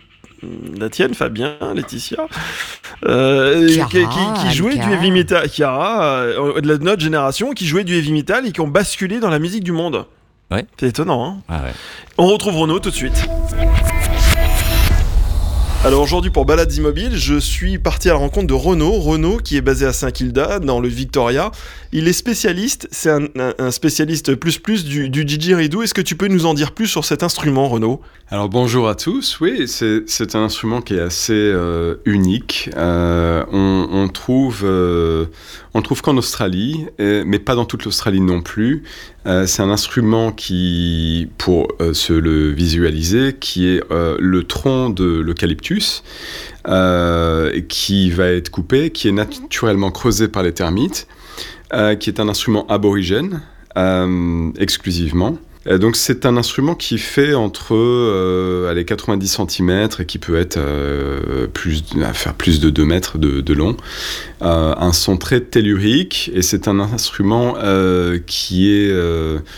[0.79, 2.19] la tienne, Fabien, Laetitia,
[3.07, 7.03] euh, Chiara, qui, qui- qui jouaient du heavy metal, Chiara, euh, de la- de notre
[7.03, 10.07] génération, qui jouaient du heavy metal et qui ont basculé dans la musique du monde.
[10.51, 10.67] Ouais.
[10.79, 11.73] C'est étonnant, hein Ah ouais.
[12.19, 13.27] On retrouve Renaud tout de suite.
[15.85, 18.93] Alors aujourd'hui pour Balades Immobiles, je suis parti à la rencontre de Renaud.
[18.93, 21.51] Renaud qui est basé à Saint-Kilda dans le Victoria.
[21.97, 25.81] Il est spécialiste, c'est un, spécialiste plus plus du, du didgeridoo.
[25.81, 28.01] Est-ce que tu peux nous en dire plus sur cet instrument Renaud?
[28.33, 32.69] Alors bonjour à tous, oui, c'est un instrument qui est assez euh, unique.
[32.77, 35.27] Euh, on, on trouve, euh,
[35.73, 38.83] on trouve qu'en Australie, mais pas dans toute l'Australie non plus.
[39.25, 46.03] C'est un instrument qui, pour se le visualiser, qui est le tronc de l'eucalyptus,
[47.69, 51.07] qui va être coupé, qui est naturellement creusé par les termites,
[51.99, 53.41] qui est un instrument aborigène
[53.77, 55.37] euh, exclusivement.
[55.67, 60.39] Euh, donc c'est un instrument qui fait entre euh, allez, 90 cm et qui peut
[60.39, 63.77] être euh, plus, faire plus de 2 mètres de, long.
[64.43, 67.55] Euh, un son très tellurique et c'est un instrument
[68.27, 68.93] qui est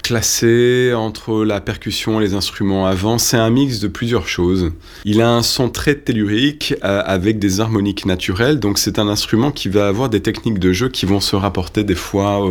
[0.02, 3.18] classé entre la percussion et les instruments avant.
[3.18, 4.70] C'est un mix de plusieurs choses.
[5.04, 8.60] Il a un son très tellurique avec des harmoniques naturelles.
[8.60, 11.84] Donc c'est un instrument qui va avoir des techniques de jeu qui vont se rapporter
[11.84, 12.46] des fois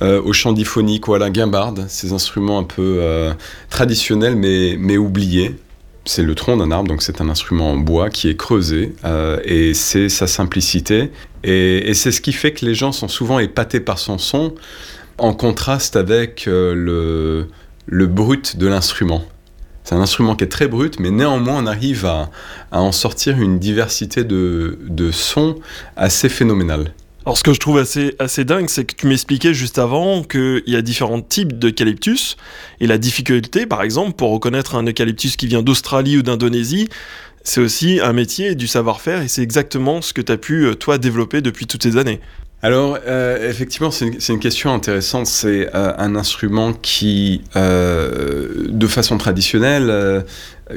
[0.00, 3.32] au chant diphonique ou à la guimbarde, ces instruments un peu euh,
[3.70, 5.56] traditionnels mais, mais oubliés.
[6.04, 9.38] C'est le tronc d'un arbre, donc c'est un instrument en bois qui est creusé euh,
[9.44, 11.10] et c'est sa simplicité.
[11.44, 14.54] Et, et c'est ce qui fait que les gens sont souvent épatés par son son
[15.18, 17.48] en contraste avec euh, le,
[17.86, 19.22] le brut de l'instrument.
[19.84, 22.30] C'est un instrument qui est très brut, mais néanmoins on arrive à,
[22.72, 25.56] à en sortir une diversité de, de sons
[25.96, 26.92] assez phénoménale.
[27.28, 30.76] Alors ce que je trouve assez, dingue, c'est que tu m'expliquais juste avant qu'il y
[30.76, 32.38] a différents types d'eucalyptus
[32.80, 36.88] et la difficulté, par exemple, pour reconnaître un eucalyptus qui vient d'Australie ou d'Indonésie,
[37.44, 40.74] c'est aussi un métier du savoir-faire et c'est exactement ce que tu as pu, euh,
[40.74, 42.20] toi, développer depuis toutes ces années.
[42.62, 45.26] Alors, euh, effectivement, c'est une, question intéressante.
[45.26, 50.24] C'est euh, un instrument qui, de façon traditionnelle,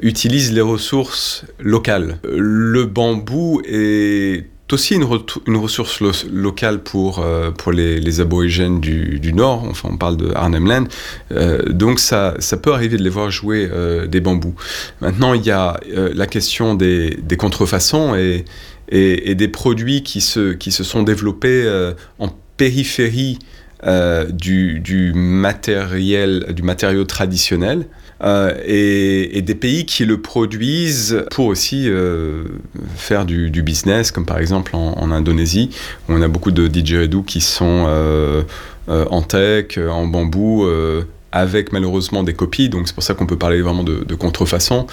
[0.01, 2.19] utilise les ressources locales.
[2.25, 5.07] Le bambou est aussi une,
[5.47, 10.31] une ressource lo- locale pour, euh, pour les, aborigènes du, Nord, enfin on parle de
[10.35, 10.83] Arnhem Land,
[11.31, 14.55] Euh, donc ça, ça peut arriver de les voir jouer euh, des bambous.
[14.99, 18.45] Maintenant il y a la question des, contrefaçons et,
[18.89, 21.65] et, et des produits qui se, qui se sont développés
[22.19, 23.39] en périphérie
[24.29, 27.87] du, du matériel, du matériau traditionnel.
[28.23, 32.43] Euh, et, des pays qui le produisent pour aussi euh,
[32.95, 35.69] faire du, business, comme par exemple en, Indonésie,
[36.07, 38.43] où on a beaucoup de didgeridoo qui sont euh,
[38.87, 40.67] en tech, en bambou,
[41.31, 44.87] avec malheureusement des copies, donc c'est pour ça qu'on peut parler vraiment de, de contrefaçon,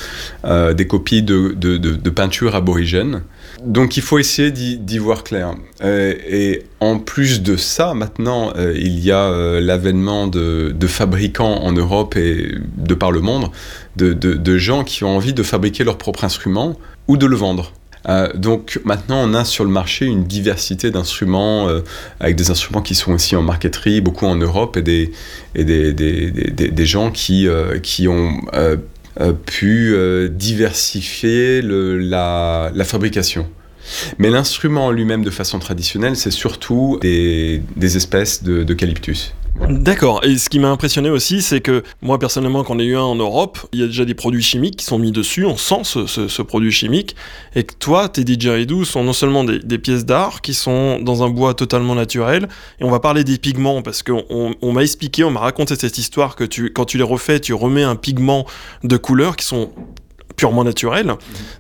[0.45, 3.23] euh, des copies de, peintures aborigènes.
[3.65, 5.55] Donc il faut essayer d'y voir clair.
[5.83, 11.73] Euh, et en plus de ça, maintenant, euh, il y a l'avènement de, fabricants en
[11.73, 13.51] Europe et de par le monde,
[13.97, 17.37] de, de, de gens qui ont envie de fabriquer leur propre instrument ou de le
[17.37, 17.73] vendre.
[18.09, 21.81] Euh, donc maintenant, on a sur le marché une diversité d'instruments, euh,
[22.21, 25.13] avec des instruments qui sont aussi en marqueterie, beaucoup en Europe, et des,
[25.55, 28.33] et des, des, des, des- gens qui, euh, qui ont
[29.47, 29.95] pu
[30.31, 33.47] diversifier la, la fabrication.
[34.19, 39.35] Mais l'instrument en lui-même, de façon traditionnelle, c'est surtout des, des espèces de- d'eucalyptus.
[39.69, 40.25] D'accord.
[40.25, 43.03] Et ce qui m'a impressionné aussi, c'est que moi personnellement, quand on a eu un
[43.03, 45.45] en Europe, il y a déjà des produits chimiques qui sont mis dessus.
[45.45, 47.17] On sent ce, produit chimique.
[47.55, 51.29] Et que toi, tes didgeridoo sont non seulement des, pièces d'art qui sont dans un
[51.29, 52.49] bois totalement naturel.
[52.81, 55.75] Et on va parler des pigments parce qu'on on, on m'a expliqué, on m'a raconté
[55.77, 58.47] cette histoire que quand tu les refais, tu remets un pigment
[58.85, 59.71] de couleur qui sont
[60.39, 61.13] purement naturels.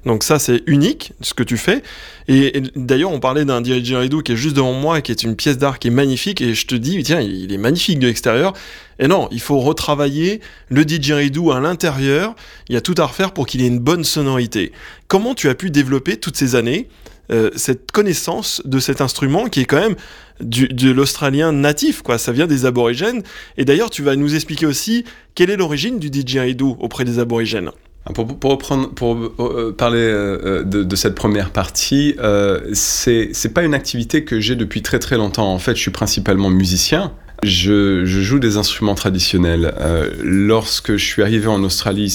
[0.06, 1.82] Donc ça, c'est unique, ce que tu fais.
[2.28, 5.58] Et, d'ailleurs, on parlait d'un didgeridoo qui est juste devant moi, qui est une pièce
[5.58, 8.54] d'art qui est magnifique, et je te dis, tiens, il est magnifique de l'extérieur.
[9.00, 12.34] Et non, il faut retravailler le didgeridoo à l'intérieur.
[12.68, 14.72] Il y a tout à refaire pour qu'il ait une bonne sonorité.
[15.08, 16.88] Comment tu as pu développer toutes ces années
[17.30, 19.96] euh, cette connaissance de cet instrument qui est quand même
[20.40, 22.16] du, de l'australien natif, quoi.
[22.16, 23.22] Ça vient des aborigènes.
[23.58, 27.70] Et d'ailleurs, tu vas nous expliquer aussi quelle est l'origine du didgeridoo auprès des aborigènes.
[28.14, 34.24] Pour, pour, pour euh, parler euh, de, cette première partie, euh, c'est pas une activité
[34.24, 35.52] que j'ai depuis très très longtemps.
[35.52, 37.12] En fait, je suis principalement musicien.
[37.44, 39.72] Je, joue des instruments traditionnels.
[39.78, 42.10] Euh, lorsque je suis arrivé en Australie,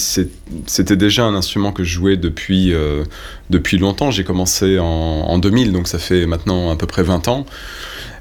[0.66, 3.04] c'était déjà un instrument que je jouais depuis, euh,
[3.48, 4.10] depuis longtemps.
[4.10, 7.46] J'ai commencé en, en 2000, donc ça fait maintenant à peu près 20 ans.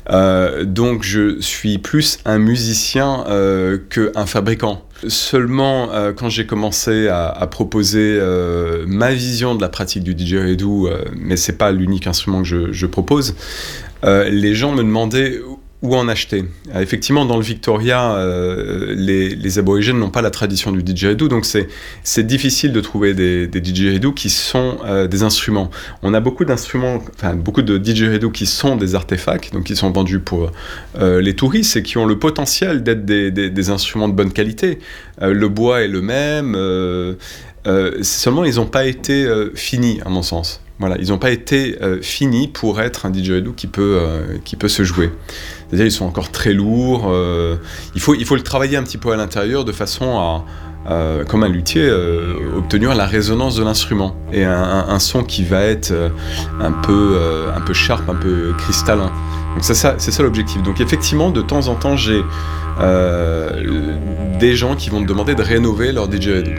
[0.10, 4.86] Euh, donc je suis plus un musicien euh, qu'un fabricant.
[5.08, 10.88] Seulement euh, quand j'ai commencé à, proposer euh, ma vision de la pratique du didgeridoo,
[10.88, 13.36] euh, mais c'est pas l'unique instrument que je, propose,
[14.04, 15.40] les gens me demandaient
[15.84, 16.46] où en acheter.
[16.74, 21.46] Euh, effectivement, dans le Victoria, euh, les, aborigènes n'ont pas la tradition du didgeridoo, donc
[21.46, 25.70] c'est difficile de trouver des, des didgeridoo qui sont euh, des instruments.
[26.02, 29.92] On a beaucoup d'instruments, enfin beaucoup de didgeridoo qui sont des artefacts, donc qui sont
[29.92, 30.52] vendus pour
[30.98, 34.80] euh, les touristes et qui ont le potentiel d'être des, instruments de bonne qualité.
[35.22, 36.58] Le bois est le même,
[38.02, 40.62] seulement ils n'ont pas été finis, à mon sens.
[40.80, 44.00] Voilà, ils n'ont pas été finis pour être un didgeridoo qui peut,
[44.44, 45.12] qui peut se jouer.
[45.74, 47.10] C'est-à-dire ils sont encore très lourds.
[47.12, 47.56] Euh,
[47.96, 50.46] il, faut, il faut le travailler un petit peu à l'intérieur de façon à,
[50.92, 55.62] euh, comme un luthier, euh, obtenir la résonance de l'instrument et un, son qui va
[55.62, 56.10] être euh,
[56.62, 59.12] un peu, euh, un peu sharp, un peu cristallin.
[59.56, 60.62] Donc c'est ça, ça l'objectif.
[60.62, 62.22] Donc effectivement, de temps en temps, j'ai
[62.80, 63.96] euh,
[64.40, 66.52] des gens qui vont me demander de rénover leur didgeridoo.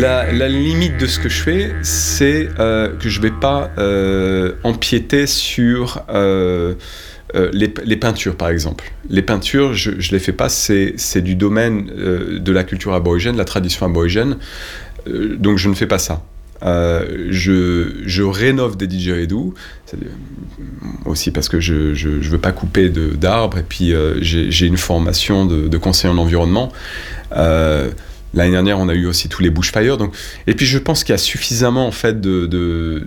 [0.00, 4.52] La, limite de ce que je fais, c'est euh, que je ne vais pas euh,
[4.64, 6.74] empiéter sur euh,
[7.52, 8.90] les, peintures, par exemple.
[9.10, 13.38] Les peintures, je ne les fais pas, c'est du domaine de la culture aborigène, de
[13.38, 14.36] la tradition aborigène,
[15.06, 16.22] donc je ne fais pas ça.
[16.62, 19.54] Je, rénove des didgeridoo,
[21.04, 25.78] aussi parce que je ne veux pas couper d'arbres, et puis j'ai une formation de,
[25.78, 26.72] conseiller en environnement.
[28.34, 29.96] L'année dernière, on a eu aussi tous les bushfires.
[29.96, 30.14] Donc...
[30.46, 33.02] Et puis, je pense qu'il y a suffisamment en fait de,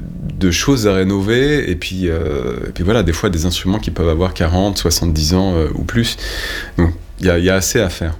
[0.51, 1.69] choses à rénover.
[1.69, 5.55] Et puis, euh, puis voilà, des fois, des instruments qui peuvent avoir 40, 70 ans
[5.55, 6.17] euh, ou plus.
[6.77, 8.17] Donc, il y a, y a, assez à faire.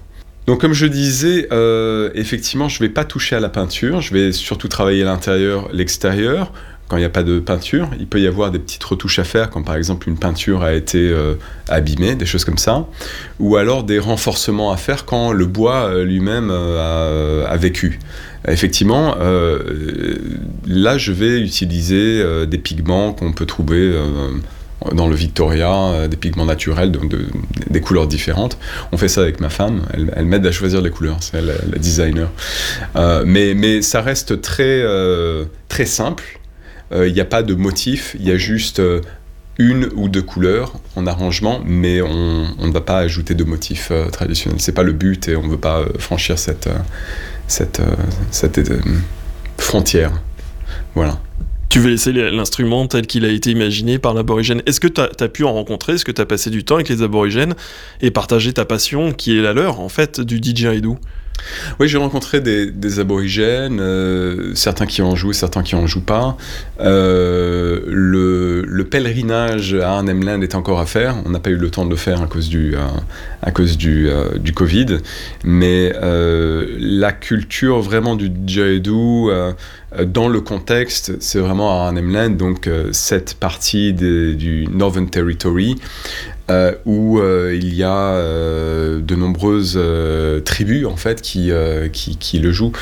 [0.48, 4.02] Donc, comme je disais, euh, effectivement, je ne vais pas toucher à la peinture.
[4.02, 6.52] Je vais surtout travailler l'intérieur, l'extérieur
[6.88, 9.24] quand il n'y a pas de peinture, il peut y avoir des petites retouches à
[9.24, 11.34] faire, comme par exemple une peinture a été euh,
[11.68, 12.86] abîmée, des choses comme ça,
[13.40, 18.00] ou alors des renforcements à faire quand le bois euh, lui-même euh, a, vécu.
[18.48, 19.16] Effectivement,
[20.68, 23.92] là je vais utiliser des pigments qu'on peut trouver
[24.94, 27.26] dans le Victoria, des pigments naturels, donc de,
[27.72, 28.60] des couleurs différentes.
[28.92, 31.80] On fait ça avec ma femme, elle, m'aide à choisir les couleurs, c'est la, la,
[31.80, 32.30] designer.
[33.26, 36.40] mais, ça reste très simple
[36.92, 39.02] il euh, n'y a pas de motif, il y a juste euh,
[39.58, 44.10] une ou deux couleurs en arrangement, mais on, ne va pas ajouter de motifs euh,
[44.10, 44.60] traditionnels.
[44.60, 46.70] C'est pas le but et on ne veut pas franchir cette,
[47.48, 47.82] cette,
[49.58, 50.12] frontière.
[50.94, 51.20] Voilà.
[51.70, 54.62] Tu veux laisser l'instrument tel qu'il a été imaginé par l'aborigène.
[54.66, 55.94] Est-ce que tu as, as, pu en rencontrer?
[55.94, 57.56] Est-ce que tu as passé du temps avec les aborigènes
[58.02, 61.00] et partagé ta passion, qui est la leur, en fait, du didgeridoo
[61.80, 66.38] oui, j'ai rencontré des, aborigènes, euh, certains qui en jouent, certains qui en jouent pas.
[66.80, 71.16] Euh, le, le, pèlerinage à Arnhem Land est encore à faire.
[71.26, 72.80] On n'a pas eu le temps de le faire à cause du, euh,
[73.42, 74.98] à cause du, du Covid.
[75.44, 79.32] Mais la culture vraiment du didgeridoo
[80.06, 85.78] dans le contexte, c'est vraiment à Arnhem Land, donc cette partie du Northern Territory
[86.52, 89.80] euh, où euh, il y a euh, de nombreuses
[90.46, 91.52] tribus en fait qui,
[91.92, 92.74] qui, qui, le jouent.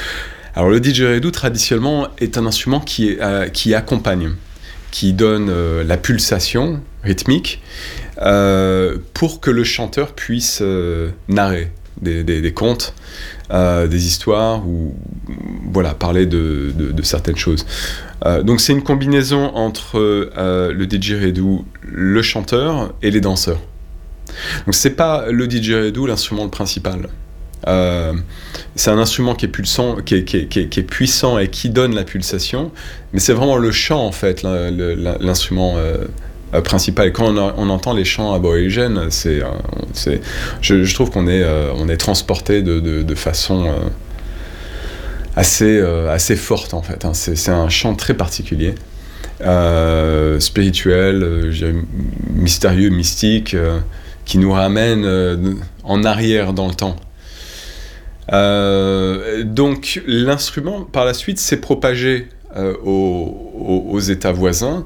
[0.54, 3.18] Alors le didgeridoo traditionnellement est un instrument qui,
[3.54, 4.32] qui accompagne,
[4.92, 7.62] qui donne la pulsation rythmique
[9.14, 10.62] pour que le chanteur puisse
[11.30, 12.94] narrer des, contes,
[13.52, 14.96] euh, des histoires ou
[15.72, 17.66] voilà parler de, certaines choses.
[18.26, 23.60] Euh, donc c'est une combinaison entre euh, le didgeridoo, le chanteur et les danseurs.
[24.66, 27.10] Donc c'est pas le didgeridoo l'instrument principal.
[27.68, 28.14] Euh,
[28.76, 32.72] c'est un instrument qui est pulsant, qui est, puissant et qui donne la pulsation,
[33.14, 35.78] mais c'est vraiment le chant en fait l'instrument
[36.62, 37.08] principal.
[37.08, 40.18] Et quand on, entend les chants aborigènes, c'est, euh,
[40.62, 43.90] je, je, trouve qu'on est, euh, on est transporté de, façon euh,
[45.36, 47.06] assez, assez forte en fait.
[47.06, 47.14] Hein.
[47.14, 48.76] C'est, un chant très particulier,
[50.40, 51.52] spirituel,
[52.34, 53.56] mystérieux, mystique,
[54.26, 56.96] qui nous ramène en arrière dans le temps.
[58.32, 64.86] Euh, donc l'instrument par la suite s'est propagé aux, États voisins,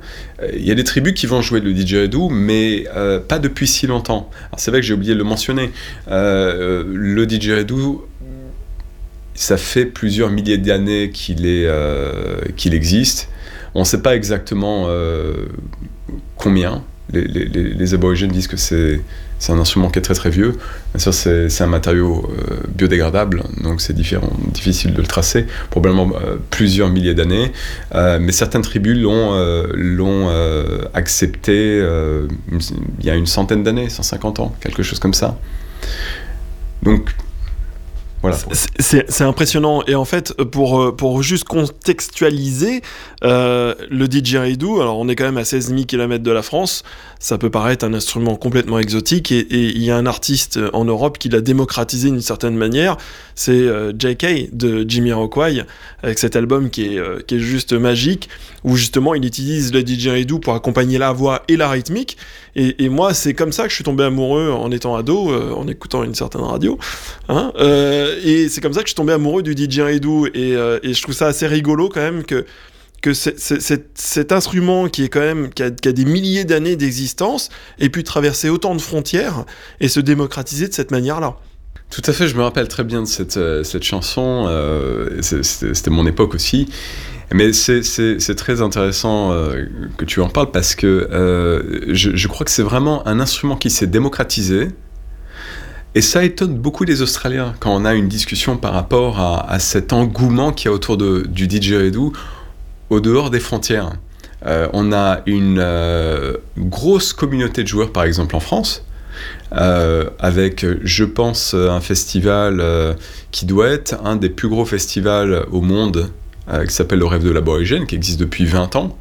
[0.53, 2.85] il y a des tribus qui vont jouer le didgeridoo, mais
[3.27, 4.29] pas depuis si longtemps.
[4.57, 5.71] C'est vrai que j'ai oublié de le mentionner.
[6.07, 8.07] le didgeridoo
[9.33, 11.45] ça fait plusieurs milliers d'années qu'il
[12.55, 13.29] qu'il existe.
[13.75, 14.87] On ne sait pas exactement
[16.35, 16.83] combien.
[17.13, 18.99] Les, aborigènes disent que c'est
[19.49, 20.57] un instrument qui est très très vieux.
[20.93, 26.37] Bien sûr, c'est un matériau euh, biodégradable, donc c'est difficile de le tracer, probablement euh,
[26.49, 27.51] plusieurs milliers d'années.
[27.95, 30.29] Euh, mais certaines tribus l'ont
[30.93, 31.77] accepté
[32.99, 35.37] il y a une centaine d'années, 150 ans, quelque chose comme ça.
[36.83, 37.11] Donc
[38.79, 39.83] c'est impressionnant.
[39.87, 42.81] Et en fait, pour, euh, pour juste contextualiser,
[43.23, 46.83] euh, le didgeridoo, alors on est quand même à 16 000 km de la France,
[47.19, 51.17] ça peut paraître un instrument complètement exotique, et il y a un artiste en Europe
[51.17, 52.97] qui l'a démocratisé d'une certaine manière,
[53.35, 54.49] c'est euh, J.K.
[54.55, 55.63] de Jimmy Rockway,
[56.03, 58.29] avec cet album qui est, qui est juste magique,
[58.63, 62.17] où justement il utilise le didgeridoo pour accompagner la voix et la rythmique,
[62.55, 66.03] et, moi c'est comme ça que je suis tombé amoureux en étant ado, en écoutant
[66.03, 66.79] une certaine radio,
[67.29, 67.51] hein,
[68.23, 70.27] et c'est comme ça que je suis tombé amoureux du didgeridoo.
[70.27, 72.45] Et, euh, et je trouve ça assez rigolo quand même que
[73.13, 77.49] cet instrument qui a, des milliers d'années d'existence
[77.79, 79.45] ait pu traverser autant de frontières
[79.79, 81.37] et se démocratiser de cette manière-là.
[81.89, 86.05] Tout à fait, je me rappelle très bien de cette, euh, chanson, euh, c'était mon
[86.05, 86.67] époque aussi.
[87.33, 89.31] Mais c'est très intéressant
[89.97, 91.07] que tu en parles parce que
[91.89, 94.69] je, crois que c'est vraiment un instrument qui s'est démocratisé,
[95.95, 99.93] et ça étonne beaucoup les Australiens quand on a une discussion par rapport à, cet
[99.93, 102.13] engouement qu'il y a autour de, du didgeridoo
[102.89, 103.93] au dehors des frontières.
[104.45, 108.85] Euh, on a une euh, grosse communauté de joueurs, par exemple en France,
[109.53, 112.63] euh, avec, je pense, un festival
[113.31, 116.11] qui doit être un des plus gros festivals au monde,
[116.67, 118.97] qui s'appelle le Rêve de l'aborigène, qui existe depuis 20 ans.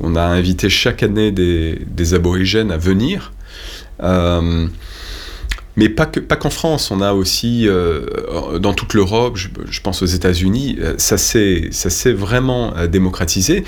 [0.00, 3.32] On a invité chaque année des, des aborigènes à venir.
[5.76, 10.02] Mais pas que pas qu'en France, on a aussi euh, dans toute l'Europe, je, pense
[10.02, 13.64] aux États-Unis, euh, ça s'est vraiment euh, démocratisé.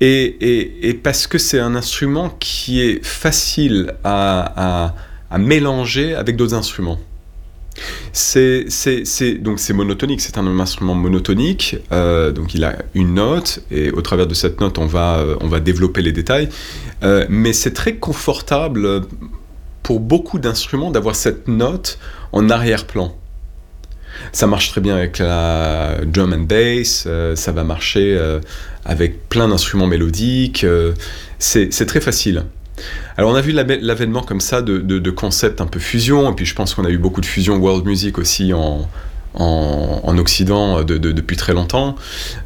[0.00, 4.94] Et, parce que c'est un instrument qui est facile à,
[5.38, 6.98] mélanger avec d'autres instruments.
[8.12, 8.64] C'est,
[9.40, 14.26] donc c'est monotonique, c'est un instrument monotonique, donc il a une note, et au travers
[14.26, 16.48] de cette note, on va, développer les détails,
[17.28, 19.02] mais c'est très confortable
[19.82, 21.98] pour beaucoup d'instruments d'avoir cette note
[22.32, 23.14] en arrière-plan.
[24.32, 28.40] Ça marche très bien avec la drum and bass, euh, ça va marcher euh,
[28.84, 30.92] avec plein d'instruments mélodiques, euh,
[31.38, 32.44] c'est très facile.
[33.16, 36.54] Alors on a vu l'avènement comme ça de, concepts un peu fusion, et puis je
[36.54, 38.88] pense qu'on a eu beaucoup de fusion world music aussi en,
[40.18, 41.96] Occident depuis très longtemps,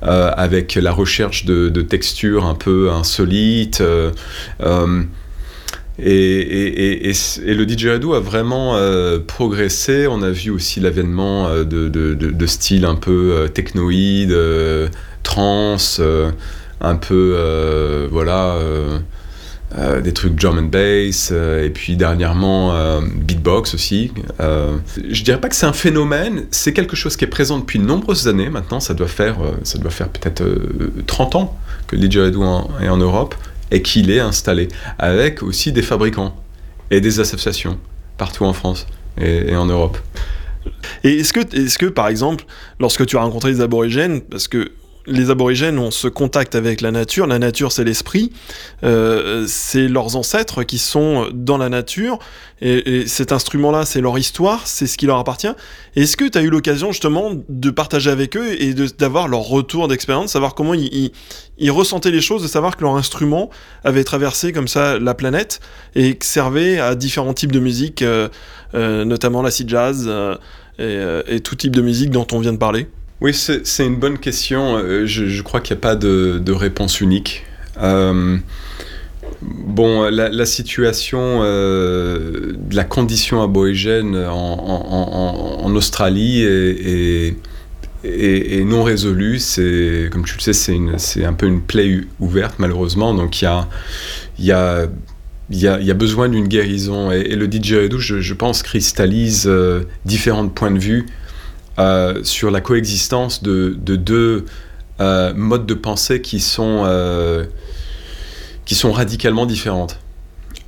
[0.03, 3.83] avec la recherche de, textures un peu insolites.
[5.99, 7.13] Et,
[7.47, 10.07] le didgeridoo a vraiment euh, progressé.
[10.09, 14.37] On a vu aussi l'avènement euh, de, styles un peu euh, technoïdes,
[15.23, 16.01] trance,
[16.81, 18.59] un peu, voilà,
[20.03, 24.13] des trucs drum and bass, et puis dernièrement beatbox aussi.
[24.39, 27.85] je dirais pas que c'est un phénomène, c'est quelque chose qui est présent depuis de
[27.85, 28.81] nombreuses années maintenant.
[28.81, 29.39] Ça doit faire,
[29.89, 30.45] faire peut-être
[31.07, 32.45] 30 ans que le didgeridoo
[32.81, 33.35] est en Europe
[33.75, 34.69] et qu'il est installé,
[34.99, 36.35] avec aussi des fabricants
[36.93, 37.79] et des associations
[38.17, 38.87] partout en France
[39.21, 39.99] et, en Europe.
[41.03, 42.45] Et est-ce que, est que, par exemple,
[42.79, 44.71] lorsque tu as rencontré les aborigènes, parce que
[45.07, 47.27] les aborigènes ont ce contact avec la nature.
[47.27, 48.33] La nature, c'est l'esprit.
[48.83, 52.19] Euh, c'est leurs ancêtres qui sont dans la nature.
[52.61, 55.53] Et, cet instrument-là, c'est leur histoire, c'est ce qui leur appartient.
[55.97, 59.89] Est-ce que tu as eu l'occasion justement de partager avec eux et d'avoir leur retour
[59.89, 61.11] d'expérience, savoir comment ils,
[61.71, 63.51] ressentaient les choses, de savoir que leur instrument
[63.85, 65.61] avait traversé comme ça la planète
[65.95, 68.29] et servait à différents types de musique, euh,
[68.75, 70.11] euh, notamment l'acid jazz
[70.79, 72.89] et tout type de musique dont on vient de parler?
[73.21, 74.77] Oui, c'est une bonne question.
[74.77, 77.45] Euh, je, crois qu'il n'y a pas de, réponse unique.
[77.81, 78.37] Euh,
[79.41, 87.37] bon, la, situation euh, de la condition aborigène en, Australie est,
[88.65, 89.39] non résolue.
[89.39, 90.53] C'est, comme tu le sais,
[90.99, 93.15] c'est un peu une plaie ouverte malheureusement.
[93.15, 93.45] Donc il
[94.41, 94.89] y a,
[95.95, 97.13] besoin d'une guérison.
[97.13, 99.49] Et, le didgeridoo, je, je pense, cristallise
[100.05, 101.07] différents points de vue
[101.79, 104.45] euh, sur la coexistence de, deux
[105.01, 107.45] euh, modes de pensée qui sont, euh,
[108.65, 109.99] qui sont radicalement différentes.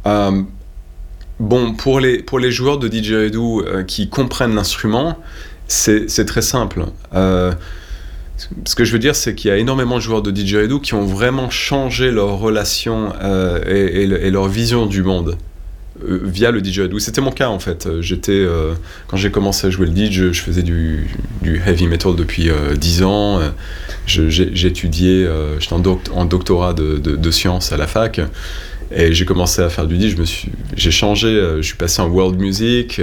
[0.04, 5.18] bon, pour les, pour les joueurs de didgeridoo qui comprennent l'instrument,
[5.68, 6.86] c'est très simple.
[7.12, 10.94] ce que je veux dire, c'est qu'il y a énormément de joueurs de didgeridoo qui
[10.94, 13.12] ont vraiment changé leur relation
[13.64, 15.38] et, et, leur vision du monde
[16.04, 16.98] euh, via le didgeridoo.
[16.98, 17.88] C'était mon cas en fait.
[18.00, 18.74] J'étais euh,
[19.08, 21.10] quand j'ai commencé à jouer le didge, je faisais du,
[21.44, 23.40] heavy metal depuis 10 ans.
[24.06, 25.28] Étudié,
[25.58, 25.82] j'étais en,
[26.14, 28.20] en, doctorat de, sciences à la fac.
[28.92, 30.16] Et j'ai commencé à faire du didge,
[30.76, 33.00] j'ai changé, je suis passé en world music,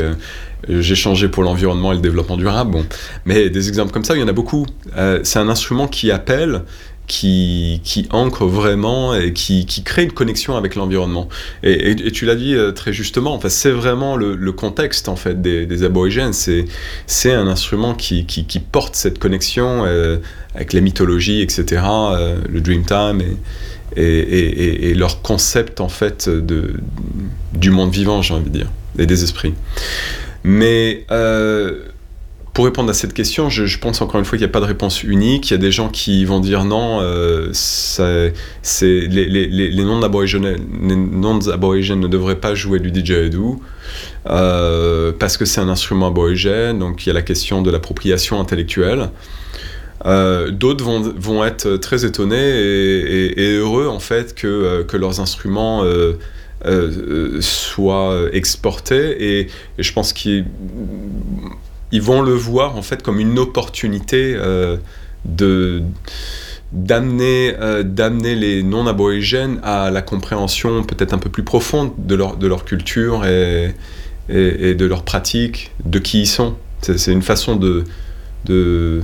[0.69, 2.71] j'ai changé pour l'environnement et le développement durable.
[2.71, 2.85] Bon.
[3.25, 4.65] Mais des exemples comme ça, il y en a beaucoup.
[4.97, 6.63] Euh, c'est un instrument qui appelle,
[7.07, 11.27] qui, qui ancre vraiment et qui, qui crée une connexion avec l'environnement.
[11.63, 15.65] Et, tu l'as dit très justement, enfin, c'est vraiment le, le, contexte en fait des,
[15.65, 16.33] des aborigènes.
[16.33, 16.65] C'est,
[17.07, 20.17] c'est un instrument qui, qui, porte cette connexion euh,
[20.55, 23.21] avec la mythologie, etc., euh, le Dreamtime
[23.95, 26.73] et, et, leur concept en fait de,
[27.53, 29.53] du monde vivant, j'ai envie de dire, et des esprits.
[30.43, 31.83] Mais euh,
[32.53, 34.65] pour répondre à cette question, je, pense encore une fois qu'il n'y a pas de
[34.65, 35.49] réponse unique.
[35.49, 37.51] Il y a des gens qui vont dire non, euh,
[38.81, 43.59] les, les, les non-aborigènes non ne devraient pas jouer du didgeridoo
[44.29, 48.39] euh, parce que c'est un instrument aborigène, donc il y a la question de l'appropriation
[48.39, 49.09] intellectuelle.
[50.05, 56.13] Euh, D'autres vont, être très étonnés et, heureux en fait que, que leurs instruments euh,
[56.65, 59.47] euh, soient exportés et,
[59.77, 60.45] je pense qu'ils
[61.93, 64.77] ils vont le voir en fait comme une opportunité euh,
[65.41, 65.79] euh,
[66.73, 72.47] d'amener les non aborigènes à la compréhension peut-être un peu plus profonde de leur de
[72.47, 73.75] leur culture et,
[74.27, 77.83] et, de leurs pratiques de qui ils sont c'est une façon de
[78.45, 79.01] de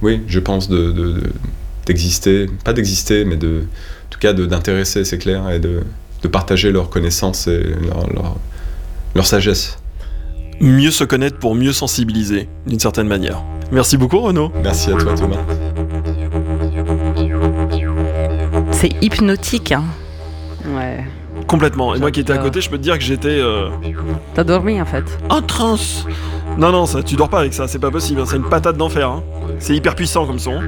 [0.00, 1.20] oui je pense de
[1.86, 5.82] d'exister de, pas d'exister mais de en tout cas d'intéresser c'est clair et de
[6.22, 7.62] de partager leurs connaissances et
[8.14, 8.36] leur,
[9.14, 9.79] leur sagesse.
[10.60, 13.42] Mieux se connaître pour mieux sensibiliser, d'une certaine manière.
[13.72, 14.52] Merci beaucoup Renaud.
[14.62, 15.36] Merci à toi Thomas.
[18.70, 19.72] C'est hypnotique.
[19.72, 19.84] Hein.
[20.76, 21.02] Ouais.
[21.46, 21.94] Complètement.
[21.94, 23.40] Et moi qui étais à côté, je peux te dire que j'étais.
[23.40, 23.70] Euh...
[24.34, 26.06] T'as dormi en fait En transe
[26.58, 28.22] Non, non, ça, tu dors pas avec ça, c'est pas possible.
[28.26, 29.08] C'est une patate d'enfer.
[29.08, 29.22] Hein.
[29.58, 30.60] C'est hyper puissant comme son.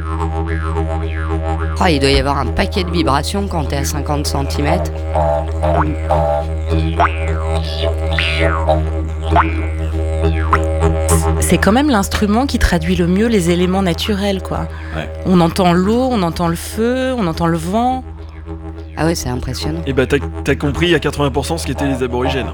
[1.80, 4.82] Oh, il doit y avoir un paquet de vibrations quand t'es à 50 cm.
[11.40, 14.68] C'est quand même l'instrument qui traduit le mieux les éléments naturels, quoi.
[14.96, 15.08] Ouais.
[15.26, 18.04] On entend l'eau, on entend le feu, on entend le vent.
[18.96, 19.80] Ah ouais, c'est impressionnant.
[19.86, 22.52] Et bah, t'as as compris à 80% ce qu'étaient les aborigènes.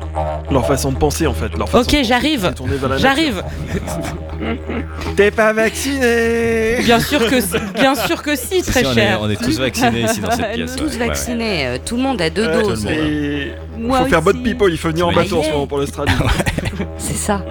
[0.50, 1.56] Leur façon de penser, en fait.
[1.56, 2.52] Leur façon ok, j'arrive.
[2.96, 3.42] J'arrive.
[5.16, 9.18] T'es pas vacciné Bien sûr que si, bien sûr que si, très si, cher.
[9.20, 10.76] On est, on est, tous vaccinés ici dans cette pièce.
[10.76, 11.78] Tous ouais, vaccinés, ouais, ouais.
[11.80, 12.86] tout le monde a deux euh, doses.
[12.88, 16.12] Il faut faire bonne people, il faut venir en bateau en ce moment pour l'Australie.
[16.98, 17.44] C'est ça.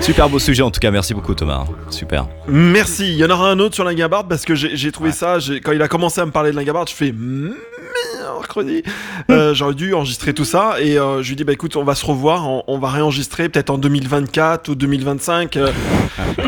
[0.00, 1.64] Super beau sujet en tout cas, merci beaucoup Thomas.
[1.90, 2.26] Super.
[2.46, 3.12] Merci.
[3.12, 5.14] Il y en aura un autre sur Lingabarde parce que j'ai trouvé ouais.
[5.14, 8.82] ça, quand il a commencé à me parler de Lingabarde, je fais mercredi.
[9.30, 11.94] Euh, J'aurais dû enregistrer tout ça et euh, je lui dis bah écoute, on va
[11.94, 15.72] se revoir, on, on va réenregistrer peut-être en 2024 ou 2025 euh,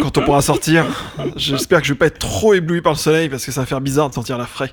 [0.01, 0.87] quand on pourra sortir.
[1.37, 3.67] J'espère que je vais pas être trop ébloui par le soleil parce que ça va
[3.67, 4.73] faire bizarre de sentir la frais.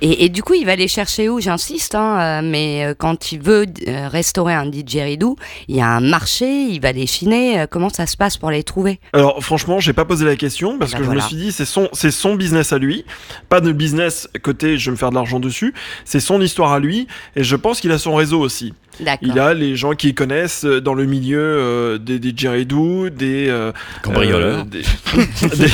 [0.00, 3.40] Et, et, du coup, il va aller chercher où J'insiste, hein, mais euh, quand il
[3.40, 5.36] veut euh, restaurer un didgeridoo,
[5.68, 7.60] il y a un marché, il va les chiner.
[7.60, 8.98] Euh, comment ça se passe pour les trouver?
[9.12, 11.20] Alors, franchement, j'ai pas posé la question parce ben que voilà.
[11.20, 13.04] je me suis dit, c'est son, c'est son business à lui,
[13.48, 15.74] pas de business côté je vais me faire de l'argent dessus.
[16.04, 18.74] C'est son histoire à lui, et je pense qu'il a son réseau aussi.
[19.22, 23.72] Il a les gens qui connaissent dans le milieu euh, des didgeridoo, des euh,
[24.02, 24.82] cambrioleurs, euh, des,
[25.56, 25.70] des,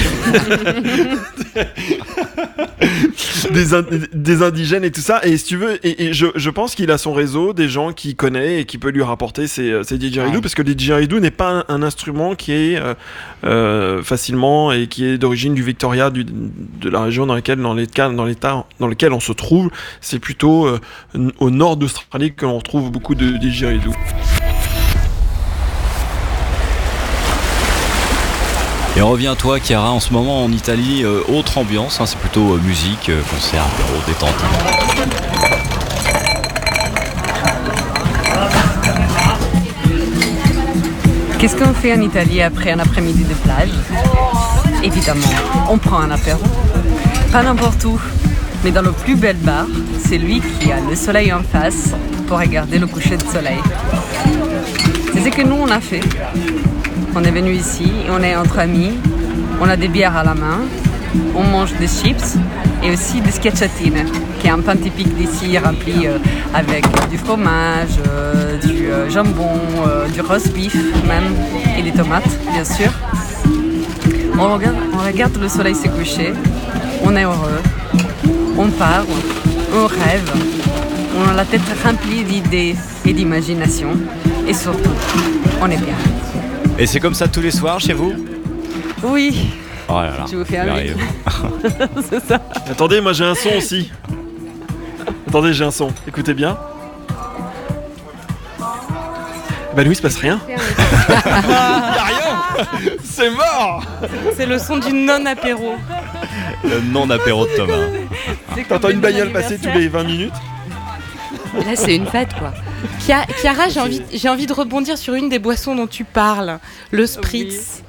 [3.74, 5.20] in des, indigènes et tout ça.
[5.24, 7.92] Et si tu veux, et, et je, je, pense qu'il a son réseau, des gens
[7.92, 10.40] qui connaît et qui peut lui rapporter ses, ses didgeridoo, ouais.
[10.40, 12.80] parce que le didgeridoo n'est pas un, un, instrument qui est
[14.02, 18.08] facilement et qui est d'origine du Victoria, du, de la région dans laquelle, dans l'état
[18.08, 19.70] dans, dans lequel on se trouve.
[20.00, 20.68] C'est plutôt
[21.38, 23.92] au nord d'Australie que l'on retrouve beaucoup de didgeridoo.
[29.00, 32.04] Et on revient à toi, Chiara, en ce moment en Italie, euh, autre ambiance, hein,
[32.04, 33.64] c'est plutôt euh, musique, euh, concert,
[34.06, 34.28] détente.
[41.38, 43.70] Qu'est-ce qu'on fait en Italie après un après-midi de plage?
[44.82, 45.32] Évidemment,
[45.70, 46.42] on prend un apéro.
[47.32, 47.98] Pas n'importe où,
[48.62, 49.64] mais dans le plus bel bar,
[50.06, 51.94] c'est lui qui a le soleil en face
[52.26, 53.60] pour regarder le coucher de soleil.
[55.14, 56.02] C'est ce que nous on a fait.
[57.14, 58.92] On est venu ici, on est entre amis,
[59.60, 60.60] on a des bières à la main,
[61.34, 62.36] on mange des chips
[62.84, 64.06] et aussi des schiacciatine,
[64.38, 66.18] qui est un pain typique d'ici rempli euh,
[66.54, 69.58] avec du fromage, euh, du euh, jambon,
[70.14, 70.74] du roast beef
[71.06, 71.34] même
[71.76, 72.92] et des tomates bien sûr.
[74.38, 76.32] On regarde, on regarde le soleil se coucher,
[77.04, 77.60] on est heureux,
[78.56, 79.06] on parle,
[79.74, 80.32] on rêve,
[81.18, 83.90] on a la tête remplie d'idées et d'imagination,
[84.46, 84.94] et surtout,
[85.60, 85.96] on est bien.
[86.80, 88.14] Et c'est comme ça tous les soirs chez vous
[89.02, 89.50] Oui,
[89.86, 90.24] Oh là là.
[90.30, 90.66] Je vous fais un
[92.08, 92.40] c'est ça.
[92.70, 93.90] Attendez, moi j'ai un son aussi.
[95.28, 95.92] Attendez, j'ai un son.
[96.08, 96.56] Écoutez bien.
[99.76, 100.40] Bah Louis, il se passe rien.
[100.48, 102.66] Y'a rien
[103.04, 103.82] C'est mort
[104.36, 105.74] C'est le son du non-apéro.
[106.64, 108.64] Le non-apéro de Thomas.
[108.68, 110.32] T'entends une bagnole passer tous les 20 minutes
[111.54, 112.52] Là, c'est une fête, quoi.
[113.00, 116.58] Chiara, j'ai envie, j'ai envie de rebondir sur une des boissons dont tu parles,
[116.90, 117.82] le spritz.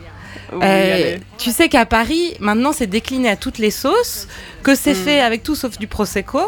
[0.54, 4.28] Oui, Euh, tu sais qu'à Paris, maintenant, c'est décliné à toutes les sauces,
[4.64, 4.96] que c'est Mm.
[5.06, 6.40] fait avec tout sauf du prosecco.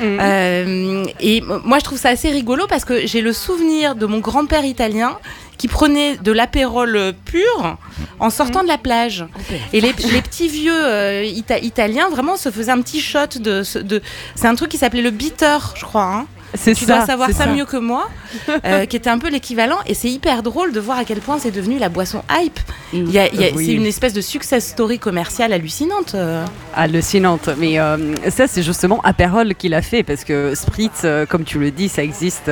[0.00, 0.18] Mm.
[0.20, 4.18] Euh, et moi, je trouve ça assez rigolo parce que j'ai le souvenir de mon
[4.18, 5.16] grand-père italien
[5.58, 7.78] qui prenait de l'apérole pur
[8.18, 9.24] en sortant de la plage.
[9.72, 13.62] Et les, les petits vieux euh, ita- italiens vraiment se faisaient un petit shot de
[13.62, 16.02] c'est un truc qui s'appelait le bitter, je crois.
[16.04, 16.26] hein.
[16.56, 18.08] C'est Tu ça, dois savoir ça, mieux que moi,
[18.64, 19.78] euh, qui était un peu l'équivalent.
[19.86, 22.58] Et c'est hyper drôle de voir à quel point c'est devenu la boisson hype.
[22.92, 23.66] Il y a- il y a- Oui.
[23.66, 26.14] C'est une espèce de success story commerciale hallucinante.
[26.14, 26.44] euh.
[26.74, 27.48] hallucinante.
[27.58, 31.58] Mais euh, ça, c'est justement Aperol qui l'a fait parce que Spritz, euh, comme tu
[31.58, 32.50] le dis, ça existe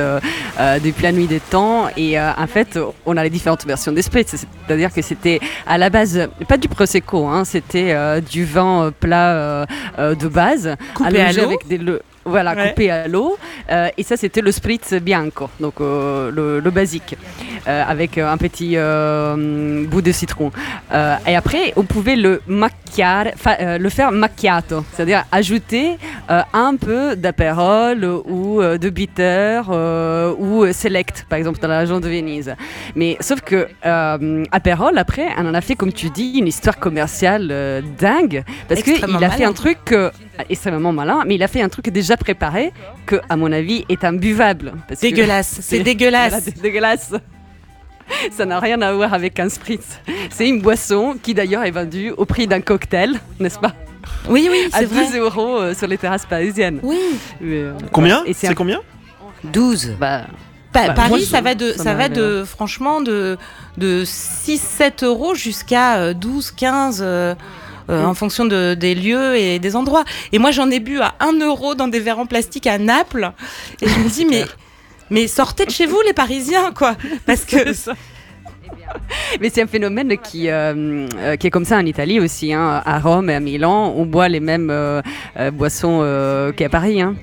[0.83, 1.87] depuis la nuit des temps.
[1.97, 4.35] Et en fait, on a les différentes versions des Spritz.
[4.67, 9.65] C'est-à-dire que c'était à la base pas du prosecco, hein, c'était du vin plat
[9.97, 12.69] de base, allongé avec des le- voilà, Ouais.
[12.69, 13.37] coupé à l'eau.
[13.71, 17.15] Euh, et ça, c'était le spritz bianco, donc euh, le, le basique,
[17.67, 20.51] euh, avec un petit euh, bout de citron.
[21.27, 23.25] Et après, on pouvait le macchiare,
[23.59, 25.97] le faire macchiato, c'est-à-dire ajouter
[26.53, 29.61] un peu d'apérole ou de bitter
[30.39, 32.55] ou select, par exemple dans la région de Venise.
[32.95, 33.67] Mais sauf que
[34.51, 39.23] apérole, après, on en a fait, comme tu dis, une histoire commerciale dingue, parce qu'il
[39.23, 39.93] a fait un truc
[40.49, 42.71] extrêmement malin, mais il a fait un truc déjà préparé
[43.05, 44.73] que, à mon avis, est imbuvable.
[44.87, 46.41] parce Dégueulasse, c'est dégueulasse.
[46.43, 47.13] c'est dégueulasse.
[48.31, 49.99] Ça n'a rien à voir avec un spritz.
[50.29, 53.73] C'est une boisson qui d'ailleurs est vendue au prix d'un cocktail, n'est-ce pas?
[54.29, 55.17] Oui, oui, À c'est 12 vrai.
[55.19, 56.79] euros euh, sur les terrasses parisiennes.
[56.83, 56.99] Oui.
[57.41, 58.23] Mais, euh, Combien?
[58.33, 58.81] c'est un- combien?
[59.45, 59.93] 12.
[59.99, 60.25] bah,
[60.71, 63.37] Bah, Paris, ça va de, ça ça va de franchement de,
[63.77, 67.33] de 6-7 euros jusqu'à euh, 12-15 euh,
[67.89, 68.05] euh, Mm.
[68.05, 70.05] en fonction de, des lieux et des endroits.
[70.31, 73.31] Et moi, j'en ai bu à 1 euro dans des verres en plastique à Naples.
[73.81, 74.45] Et je me dis, mais,
[75.09, 76.95] mais sortez de chez vous, les Parisiens, quoi.
[77.25, 77.57] Parce que.
[79.41, 82.53] Mais c'est un phénomène qui, euh, euh, qui est comme ça en Italie aussi.
[82.53, 82.81] hein.
[82.85, 85.01] À Rome et à Milan, on boit les mêmes euh,
[85.53, 87.01] boissons euh, qu'à Paris.
[87.01, 87.15] hein.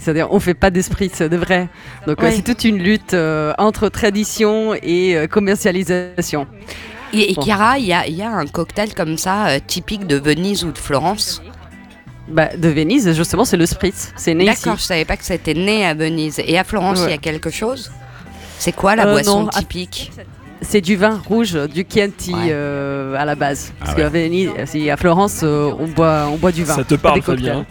[0.00, 1.68] C'est-à-dire, on fait pas d'esprit de vrai.
[2.06, 3.16] Donc, c'est toute une lutte
[3.58, 6.46] entre tradition et commercialisation.
[7.12, 7.34] Et, et.
[7.40, 10.64] Chiara, il y a, il y a un cocktail comme ça, euh, typique de Venise
[10.64, 11.42] ou de Florence.
[12.28, 14.12] Bah, de Venise, justement, c'est le spritz.
[14.16, 14.62] C'est né ici.
[14.62, 16.40] D'accord, je savais pas que c'était né à Venise.
[16.46, 17.10] Et à Florence, il Ouais.
[17.12, 17.90] y a quelque chose
[18.58, 20.10] C'est quoi la Euh, boisson non, à- typique
[20.60, 22.48] C'est du vin rouge, du Chianti Ouais.
[22.50, 23.72] euh, à la base.
[23.78, 26.74] Parce Ah qu'à Venise, si à Florence, euh, on boit, on boit du vin.
[26.74, 27.22] Ça te parle.
[27.22, 27.64] Fabien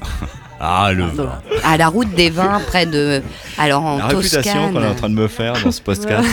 [0.59, 1.29] Ah, le Non.
[1.63, 3.21] À la route des vins, près de.
[3.57, 4.73] Alors en La réputation Toscane.
[4.73, 6.27] qu'on est en train de me faire dans ce podcast.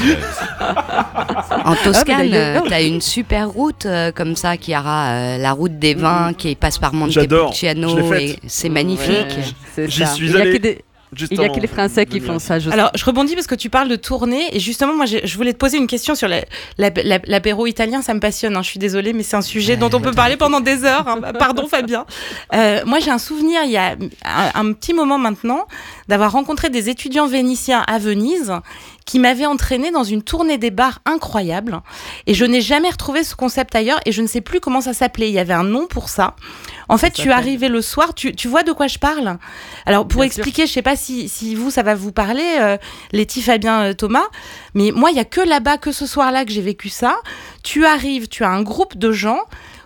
[1.64, 5.78] En Toscane, d'ailleurs- euh, t'as une super route euh, comme ça, Chiara, euh, la route
[5.78, 7.88] des vins qui passe par J'adore, Montepulciano.
[7.88, 8.38] je l'ai faite.
[8.44, 9.36] et C'est magnifique.
[9.74, 10.12] C'est J'y ça.
[10.12, 10.52] suis il y a allé.
[10.54, 10.84] que des-
[11.30, 12.58] Il y a que les Français qui font ça.
[12.58, 12.74] justement.
[12.74, 15.58] Alors, je rebondis parce que tu parles de tournée et justement, moi, je voulais te
[15.58, 16.44] poser une question sur la-
[16.78, 18.02] la- la- l'apéro italien.
[18.02, 18.56] Ça me passionne.
[18.56, 21.06] hein, je suis désolée, mais c'est un sujet dont on peut parler pendant des heures.
[21.08, 21.20] hein.
[21.38, 22.04] Pardon, Fabien.
[22.54, 25.66] Euh, moi, j'ai un souvenir il y a un, un petit moment maintenant
[26.08, 28.52] d'avoir rencontré des étudiants vénitiens à Venise
[29.06, 31.80] qui m'avaient entraîné dans une tournée des bars incroyable.
[32.26, 34.94] Et je n'ai jamais retrouvé ce concept ailleurs et je ne sais plus comment ça
[34.94, 35.28] s'appelait.
[35.28, 36.36] Il y avait un nom pour ça.
[36.88, 39.38] En fait, tu s'appelle- arrivais le soir, tu, tu vois de quoi je parle?
[39.86, 40.38] Alors, pour Bien sûr.
[40.40, 42.76] expliquer, je sais pas si, si vous, ça va vous parler, euh,
[43.12, 44.24] Letty, Fabien, euh, Thomas,
[44.74, 47.16] mais moi, il y a que là-bas, que ce soir-là, que j'ai vécu ça.
[47.62, 49.40] Tu arrives, tu as un groupe de gens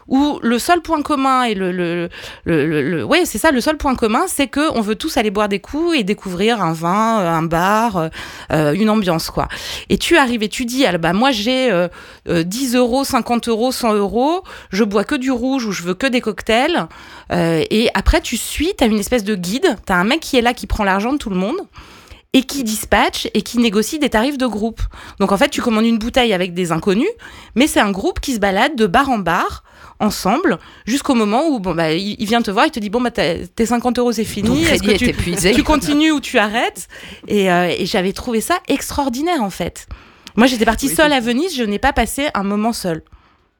[0.09, 2.09] où le seul point commun et le, le,
[2.45, 5.31] le, le- ouais c'est ça le seul point commun c'est que on veut tous aller
[5.31, 8.09] boire des coups et découvrir un vin euh, un bar euh,
[8.53, 9.49] euh, une ambiance quoi
[9.91, 11.89] et tu arrives et tu dis ah, bah moi j'ai euh,
[12.29, 15.95] euh, 10 euros 50 euros 100 euros je bois que du rouge ou je veux
[15.95, 16.87] que des cocktails
[17.31, 20.55] et après tu suis t'as une espèce de guide t'as un mec qui est là
[20.55, 21.59] qui prend l'argent de tout le monde
[22.35, 24.83] et qui dispatche et qui négocie des tarifs de groupe.
[25.19, 27.09] Donc en fait, tu commandes une bouteille avec des inconnus,
[27.55, 29.65] mais c'est un groupe qui se balade de bar en bar
[30.01, 33.01] ensemble jusqu'au moment où bon bah il, il vient te voir, il te dit bon
[33.01, 35.53] bah tes 50 euros c'est fini, est-ce que est tu, épuisé.
[35.53, 36.89] tu continues ou tu arrêtes?
[37.27, 39.87] Et, euh, et j'avais trouvé ça extraordinaire en fait.
[40.37, 43.03] Moi j'étais partie Oui, seule à Venise, je n'ai pas passé un moment seul.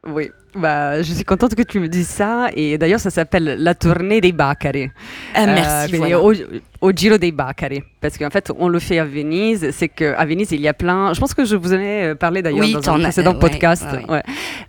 [0.07, 0.31] Oui.
[0.55, 2.49] Bah, je suis contente que tu me dises ça.
[2.57, 4.91] Et d'ailleurs, ça s'appelle la tournée des Bacari.
[5.35, 5.91] Ah, merci.
[5.91, 6.21] quindi voilà.
[6.21, 6.33] au,
[6.81, 7.83] au Giro dei Bacari.
[8.01, 9.71] Parce qu'en fait, on le fait à Venise.
[9.73, 11.13] C'est qu'à Venise, il y a plein.
[11.13, 13.39] Je pense que je vous en ai euh, parlé d'ailleurs Oui, dans un précédent ouais,
[13.41, 13.87] podcast.
[13.93, 14.23] ouais, Ouais.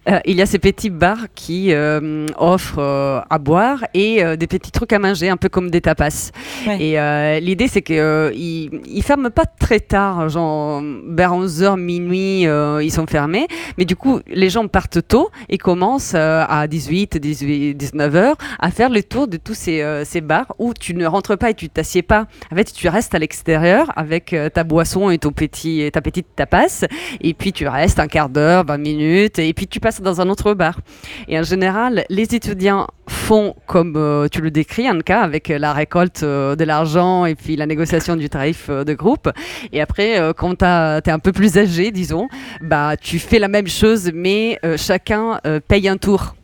[0.09, 4.35] Euh, il y a ces petits bars qui euh, offrent euh, à boire et euh,
[4.35, 6.31] des petits trucs à manger, un peu comme des tapas.
[6.79, 12.83] Et euh, l'idée, c'est qu'ils ils ferment pas très tard, genre vers 11h, minuit, euh,
[12.83, 13.47] ils sont fermés.
[13.77, 18.71] Mais du coup, les gens partent tôt et commencent euh, à 18, 18, 19h à
[18.71, 21.53] faire le tour de tous ces, euh, ces bars où tu ne rentres pas et
[21.53, 22.25] tu t'assieds pas.
[22.51, 26.01] En fait, tu restes à l'extérieur avec euh, ta boisson et ton petit, et ta
[26.01, 26.85] petite tapas.
[27.21, 29.37] Et puis, tu restes un quart d'heure, 20 minutes.
[29.37, 30.79] Et puis, tu passes dans un autre bar.
[31.27, 36.63] Et en général, les étudiants font comme tu le décris, cas, avec la récolte de
[36.63, 39.29] l'argent et puis la négociation du tarif de groupe.
[39.71, 42.27] Et après, quand tu es un peu plus âgé, disons,
[42.61, 46.35] bah, tu fais la même chose, mais chacun paye un tour.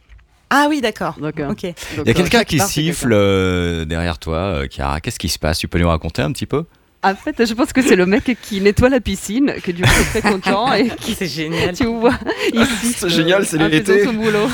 [0.50, 1.16] Ah oui, d'accord.
[1.20, 5.02] Donc, euh, donc, Il y a euh, quelqu'un qui siffle euh, derrière toi, euh, Chiara.
[5.02, 5.58] Qu'est-ce qui se passe?
[5.58, 6.66] Tu peux nous raconter un petit peu?
[7.04, 9.90] En fait, je pense que c'est le mec qui nettoie la piscine, que du coup
[9.90, 11.76] est très content et qui, C'est génial.
[11.76, 12.14] tu vois,
[12.54, 14.06] il siffle, C'est génial, c'est l'été.
[14.06, 14.48] son boulot.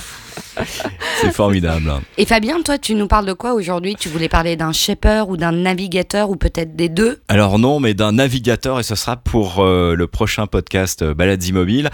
[1.22, 1.94] C'est formidable.
[2.18, 3.96] Et Fabien, toi, tu nous parles de quoi aujourd'hui?
[4.00, 7.20] Tu voulais parler d'un shaper ou d'un navigateur ou peut-être des deux?
[7.28, 11.44] Alors non, mais d'un navigateur et ce sera pour euh, le prochain podcast euh, Balades
[11.44, 11.90] immobiles.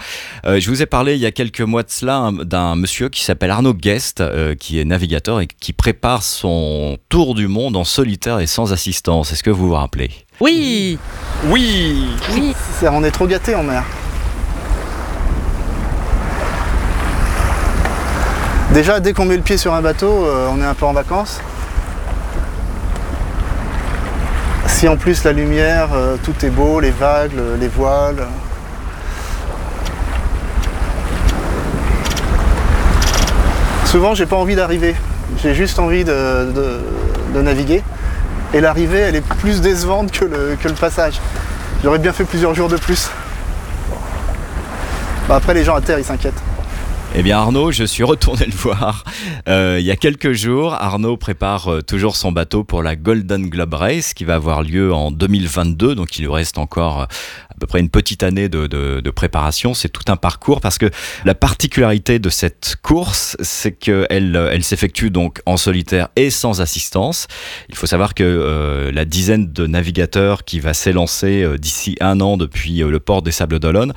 [0.46, 3.08] Euh, je vous ai parlé il y a quelques mois de cela hein, d'un monsieur
[3.08, 7.76] qui s'appelle Arnaud Guest, euh, qui est navigateur et qui prépare son tour du monde
[7.76, 9.32] en solitaire et sans assistance.
[9.32, 10.10] Est-ce que vous vous rappelez?
[10.40, 10.98] Oui.
[11.46, 12.54] Oui Oui.
[12.78, 13.84] C'est- On est trop gâtés en mer.
[18.72, 20.92] Déjà, dès qu'on met le pied sur un bateau, euh, on est un peu en
[20.92, 21.40] vacances.
[24.66, 28.26] Si en plus la lumière, euh, tout est beau, les vagues, le- les voiles.
[33.86, 34.94] Souvent, j'ai pas envie d'arriver.
[35.42, 36.52] J'ai juste envie de,
[37.34, 37.82] naviguer.
[38.52, 41.20] Et l'arrivée, elle est plus décevante que le, passage.
[41.82, 43.08] J'aurais bien fait plusieurs jours de plus.
[45.30, 46.42] Après, les gens à terre, ils s'inquiètent.
[47.14, 49.02] Eh bien Arnaud, je suis retourné le voir
[49.48, 50.74] euh, il y a quelques jours.
[50.74, 54.92] Arnaud prépare euh, toujours son bateau pour la Golden Globe Race qui va avoir lieu
[54.92, 59.10] en 2022, donc il lui reste encore euh, à peu près une petite année de,
[59.10, 59.72] préparation.
[59.72, 60.90] C'est tout un parcours parce que
[61.24, 67.26] la particularité de cette course, c'est qu'elle elle s'effectue donc en solitaire et sans assistance.
[67.70, 72.78] Il faut savoir que la dizaine de navigateurs qui va s'élancer d'ici un an depuis
[72.78, 73.92] le port des Sables d'Olonne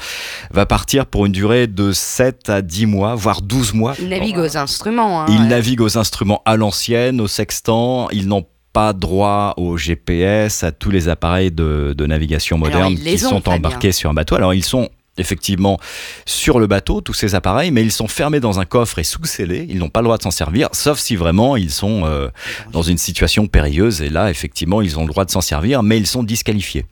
[0.51, 3.93] va partir pour une durée de 7 à 10 mois, voire 12 mois.
[3.99, 5.21] Il navigue aux instruments.
[5.21, 5.25] hein.
[5.29, 8.09] Ils naviguent aux instruments à l'ancienne, au sextant.
[8.11, 13.25] Ils n'ont pas droit au GPS, à tous les appareils de, de navigation moderne qui
[13.25, 14.35] ont, sont embarqués sur un bateau.
[14.35, 15.79] Alors ils sont effectivement
[16.25, 19.67] sur le bateau, tous ces appareils, mais ils sont fermés dans un coffre et sous-scellés.
[19.69, 22.29] Ils n'ont pas le droit de s'en servir, sauf si vraiment ils sont euh,
[22.71, 24.01] dans une situation périlleuse.
[24.01, 26.85] Et là, effectivement, ils ont le droit de s'en servir, mais ils sont disqualifiés.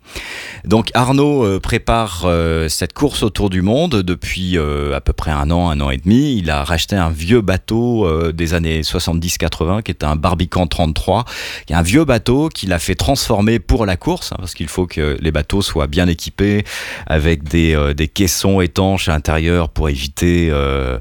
[0.66, 5.32] Donc Arnaud euh, prépare euh, cette course autour du monde depuis euh, à peu près
[5.32, 6.38] un an, un an et demi.
[6.38, 11.26] Il a racheté un vieux bateau des années 70-80 qui est un Barbican 33,
[11.66, 14.68] qui est un vieux bateau qu'il a fait transformer pour la course, hein, parce qu'il
[14.68, 16.66] faut que les bateaux soient bien équipés
[17.08, 20.98] avec des, des caissons étanches à l'intérieur pour éviter euh,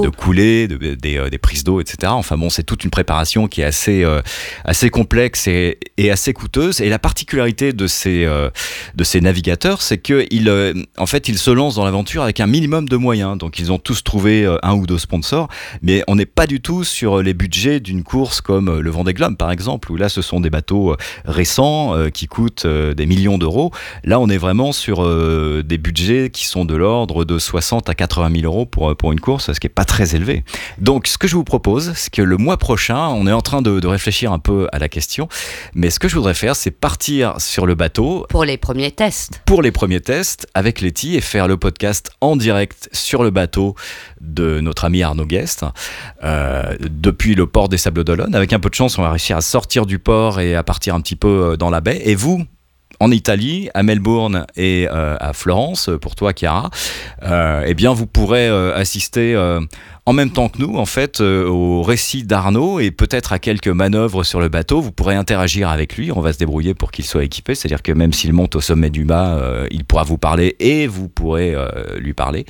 [0.00, 2.12] euh, de couler, de- des, euh, des prises d'eau, etc.
[2.14, 4.04] Enfin bon, c'est toute une préparation qui est assez,
[4.64, 6.80] assez complexe et, et assez coûteuse.
[6.80, 8.26] Et la particularité de ces,
[8.94, 10.50] de ces navigateurs, c'est qu'ils
[10.98, 13.38] en fait, ils se lancent dans l'aventure avec un minimum de moyens.
[13.38, 15.48] Donc ils ont tous trouvé un ou deux sponsors,
[15.82, 19.36] mais on n'est pas du tout sur les budgets d'une course comme le Vendée Globe,
[19.36, 23.70] par exemple, où là, ce sont des bateaux récents qui coûtent des millions d'euros.
[24.04, 25.02] Là, on est vraiment sur
[25.62, 29.20] des budgets qui sont de l'ordre de 60 à 80 000 euros pour, pour une
[29.20, 30.44] course, ce qui n'est pas très élevé.
[30.78, 33.62] Donc, ce que je vous propose, c'est que le mois prochain, on est en train
[33.62, 35.28] de, de réfléchir un peu à la question,
[35.74, 39.42] mais ce que je voudrais faire, c'est partir sur le bateau Pour les premiers tests.
[39.46, 43.74] pour les premiers tests avec Letty et faire le podcast en direct sur le bateau
[44.20, 45.64] de notre ami Arnaud Guest
[46.24, 48.34] euh, depuis le port des Sables d'Olonne.
[48.34, 50.94] Avec un peu de chance, on va réussir à sortir du port et à partir
[50.94, 52.00] un petit peu euh, dans la baie.
[52.04, 52.44] Et vous
[53.00, 56.70] en Italie, à Melbourne et euh, à Florence, pour toi, Chiara,
[57.22, 59.36] euh, eh bien, vous pourrez euh, assister
[60.06, 64.22] en même temps que nous, en fait, au récit d'Arnaud et peut-être à quelques manœuvres
[64.22, 64.80] sur le bateau.
[64.80, 66.12] Vous pourrez interagir avec lui.
[66.12, 67.54] On va se débrouiller pour qu'il soit équipé.
[67.54, 69.40] C'est-à-dire que même s'il monte au sommet du mât,
[69.70, 71.56] il pourra vous parler et vous pourrez
[71.98, 72.46] lui parler.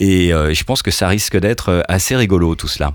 [0.00, 2.94] Et je pense que ça risque d'être assez rigolo, tout cela.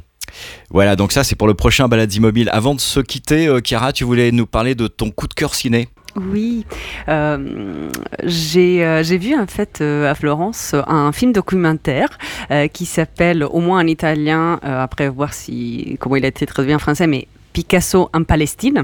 [0.70, 2.50] Voilà, donc ça c'est pour le prochain Balades Immobile.
[2.52, 5.88] Avant de se quitter, Chiara, tu voulais nous parler de ton coup de cœur ciné
[6.16, 6.66] Oui,
[7.10, 7.90] euh,
[8.24, 12.20] j'ai euh, j'ai vu en fait euh, à Florence un film documentaire
[12.52, 16.46] euh, qui s'appelle au moins en italien, euh, après voir si comment il a été
[16.46, 18.84] traduit en français, mais Picasso en Palestine.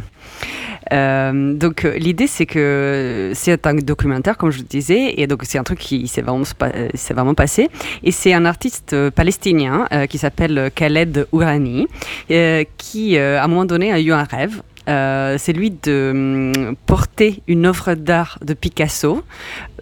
[0.91, 5.59] Euh, donc euh, l'idée c'est que c'est un documentaire comme je disais et donc c'est
[5.59, 7.69] un truc qui s'est vraiment, euh, vraiment passé
[8.01, 11.85] et c'est un artiste euh, palestinien euh, qui s'appelle Khaled Ourani
[12.31, 16.51] euh, qui euh, à un moment donné a eu un rêve euh, c'est lui de
[16.57, 19.23] hum, porter une œuvre d'art de Picasso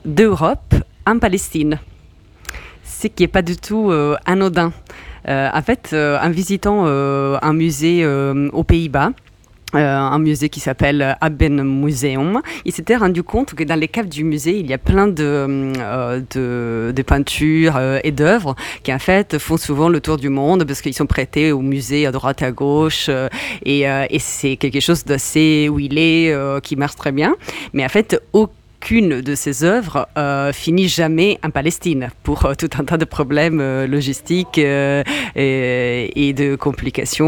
[0.06, 1.80] d'Europe en Palestine.
[2.84, 4.74] Ce qui n'est pas du tout euh, anodin.
[5.28, 9.12] Euh, en fait, en visitant un musée aux Pays-Bas,
[9.76, 12.42] euh, un musée qui s'appelle Aben Museum.
[12.64, 15.74] Il s'était rendu compte que dans les caves du musée, il y a plein de,
[15.78, 20.64] euh, de, peintures euh, et d'œuvres qui en fait font souvent le tour du monde
[20.64, 23.28] parce qu'ils sont prêtés au musée à droite à gauche euh,
[23.66, 27.36] et, euh, et c'est quelque chose d'assez huilé euh, qui marche très bien.
[27.74, 28.22] Mais en fait,
[28.80, 33.06] aucune de ces œuvres euh, finit jamais en Palestine pour euh, tout un tas de
[33.06, 35.04] problèmes euh, logistiques et,
[35.36, 37.28] et de complications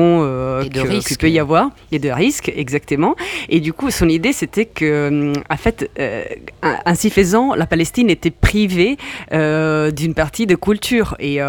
[0.72, 3.16] qu'il peut y avoir et de risques exactement.
[3.50, 5.90] Et du coup, son idée c'était que, en fait,
[6.86, 8.98] ainsi faisant, la Palestine était privée
[9.32, 11.40] d'une partie de culture et,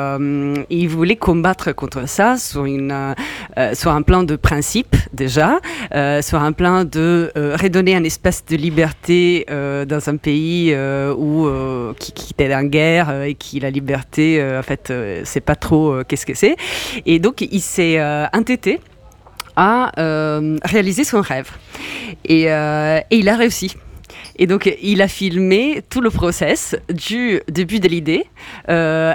[0.71, 3.15] il voulait combattre contre ça sur, une,
[3.75, 5.61] sur un plan de principe déjà,
[6.23, 11.47] sur un plan de redonner un espace de liberté euh, dans un pays euh, où
[11.47, 14.93] euh, qui, qui était en guerre euh, et qui la liberté, en fait,
[15.25, 16.57] c'est pas trop qu'est-ce que c'est.
[17.07, 18.01] Et donc il s'est
[18.33, 18.81] entêté
[19.57, 19.93] à
[20.65, 21.51] réaliser son rêve
[22.25, 23.77] et, et il a réussi.
[24.41, 28.25] Et donc, il a filmé tout le process du début de l'idée
[28.71, 29.13] euh,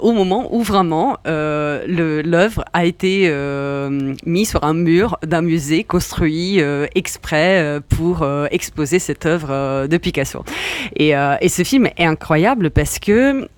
[0.00, 5.84] au moment où vraiment euh, l'œuvre a été euh, mise sur un mur d'un musée
[5.84, 6.60] construit
[6.96, 10.44] exprès pour exposer cette œuvre de Picasso.
[10.96, 13.48] Et ce film est incroyable parce que.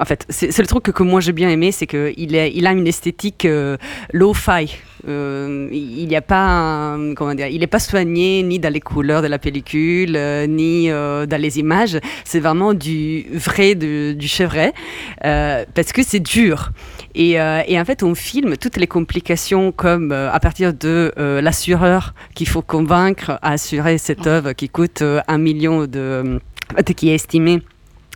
[0.00, 2.72] En fait, c'est le truc que, que moi j'ai bien aimé, c'est qu'il il a
[2.72, 3.76] une esthétique euh,
[4.12, 4.74] low-fi.
[5.06, 8.80] Euh, il n'y a pas, un- comment dire, il n'est pas soigné ni dans les
[8.80, 11.98] couleurs de la pellicule, euh, ni dans les images.
[12.24, 14.72] C'est vraiment du vrai, de- du chevret,
[15.20, 16.70] parce que c'est dur.
[17.14, 22.48] Et, et en fait, on filme toutes les complications, comme à partir de l'assureur qu'il
[22.48, 26.40] faut convaincre à assurer cette œuvre qui coûte un million de,
[26.96, 27.62] qui est estimé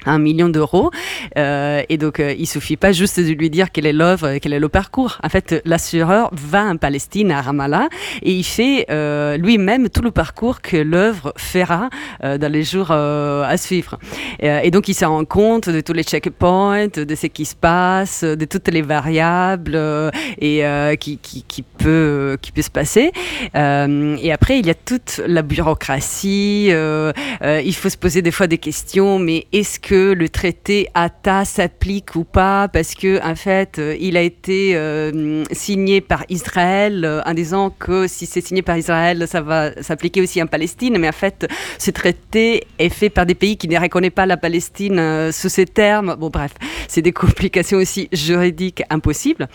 [0.08, 0.90] un million d'euros.
[1.36, 4.52] Euh, et donc, euh, il suffit pas juste de lui dire quelle est l'œuvre, quel
[4.52, 5.18] est le parcours.
[5.22, 7.88] En fait, l'assureur va en Palestine, à Ramallah,
[8.22, 11.90] et il fait euh, lui-même tout le parcours que l'œuvre fera
[12.24, 13.98] euh, dans les jours euh, à suivre.
[14.42, 17.56] Euh, et donc, il se rend compte de tous les checkpoints, de ce qui se
[17.56, 22.70] passe, de toutes les variables euh, et euh, qui, qui, qui peut qui peut se
[22.70, 23.12] passer.
[23.54, 26.68] Euh, et après, il y a toute la bureaucratie.
[26.70, 30.88] euh, euh, il faut se poser des fois des questions, mais est-ce que le traité
[30.94, 36.24] ATA s'applique ou pas Parce que en fait, euh, il a été euh, signé par
[36.28, 40.46] Israël euh, en disant que si c'est signé par Israël, ça va s'appliquer aussi en
[40.46, 40.98] Palestine.
[40.98, 41.46] Mais en fait,
[41.78, 45.66] ce traité est fait par des pays qui ne reconnaissent pas la Palestine sous ces
[45.66, 46.16] termes.
[46.18, 46.52] Bon, bref,
[46.86, 49.48] c'est des complications aussi juridiques impossibles.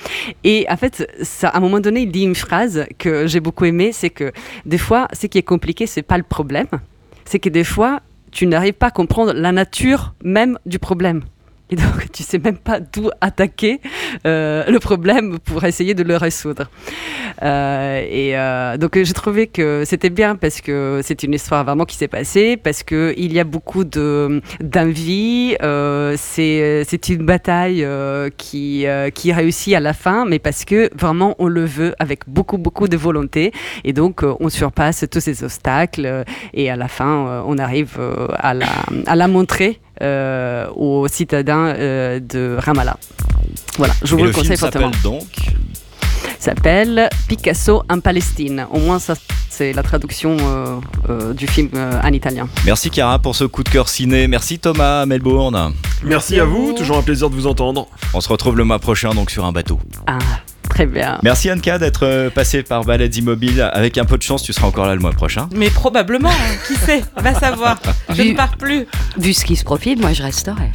[0.44, 3.66] Et en fait, ça, à un moment donné, il dit une phrase que j'ai beaucoup
[3.66, 4.32] aimée, c'est que
[4.66, 6.68] des fois, ce qui est compliqué, c'est pas le problème,
[7.26, 8.02] c'est que des fois,
[8.34, 11.24] tu n'arrives pas à comprendre la nature même du problème.
[11.74, 13.82] Et donc, tu sais même pas d'où attaquer
[14.28, 16.70] euh, le problème pour essayer de le résoudre.
[17.42, 21.86] Euh, et euh, donc, j'ai trouvé que c'était bien parce que c'est une histoire vraiment
[21.86, 25.56] qui s'est passée, parce qu'il y a beaucoup de- d'envie.
[26.16, 27.88] C'est c'est une bataille
[28.38, 32.60] qui, qui réussit à la fin, mais parce que vraiment, on le veut avec beaucoup,
[32.60, 33.52] beaucoup de volonté.
[33.84, 36.24] Et donc, on surpasse tous ces obstacles.
[36.54, 37.98] et à la fin, on arrive
[38.36, 38.68] à, la,
[39.08, 39.80] à la montrer
[40.76, 42.98] aux citadins euh, de Ramallah.
[43.78, 44.92] Voilà, je Et vous le, le film conseille fortement.
[44.92, 45.28] s'appelle donc
[46.44, 48.68] s'appelle Picasso en Palestine.
[48.70, 49.16] Au moins, ça,
[49.50, 50.76] c'est la traduction euh,
[51.10, 52.50] euh, du film euh, en italien.
[52.66, 54.28] Merci Cara pour ce coup de cœur ciné.
[54.28, 55.74] Merci Thomas à Melbourne.
[56.04, 57.88] Merci à vous, toujours un plaisir de vous entendre.
[58.14, 59.80] On se retrouve le mois prochain donc sur un bateau.
[60.06, 60.18] Ah,
[60.74, 61.20] très bien.
[61.24, 63.62] Merci Anka d'être euh, passé par Balades Immobiles.
[63.74, 65.48] Avec un peu de chance, tu seras encore là le mois prochain.
[65.56, 67.78] Mais probablement, hein, qui sait, va savoir.
[68.10, 68.88] Je Vu- ne pars plus.
[69.18, 70.72] Vu ce qui se profile, moi je resterai.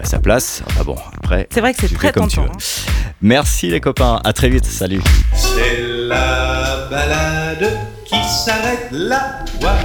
[0.00, 0.62] À sa place.
[0.80, 1.46] Ah bon, après.
[1.52, 2.42] C'est vrai que c'est très tentant.
[2.42, 2.48] veux.
[2.48, 2.92] hein.
[3.22, 4.20] Merci les copains.
[4.24, 4.64] À très vite.
[4.64, 5.00] Salut.
[5.34, 7.70] C'est la balade
[8.04, 9.78] qui s'arrête là, voilà.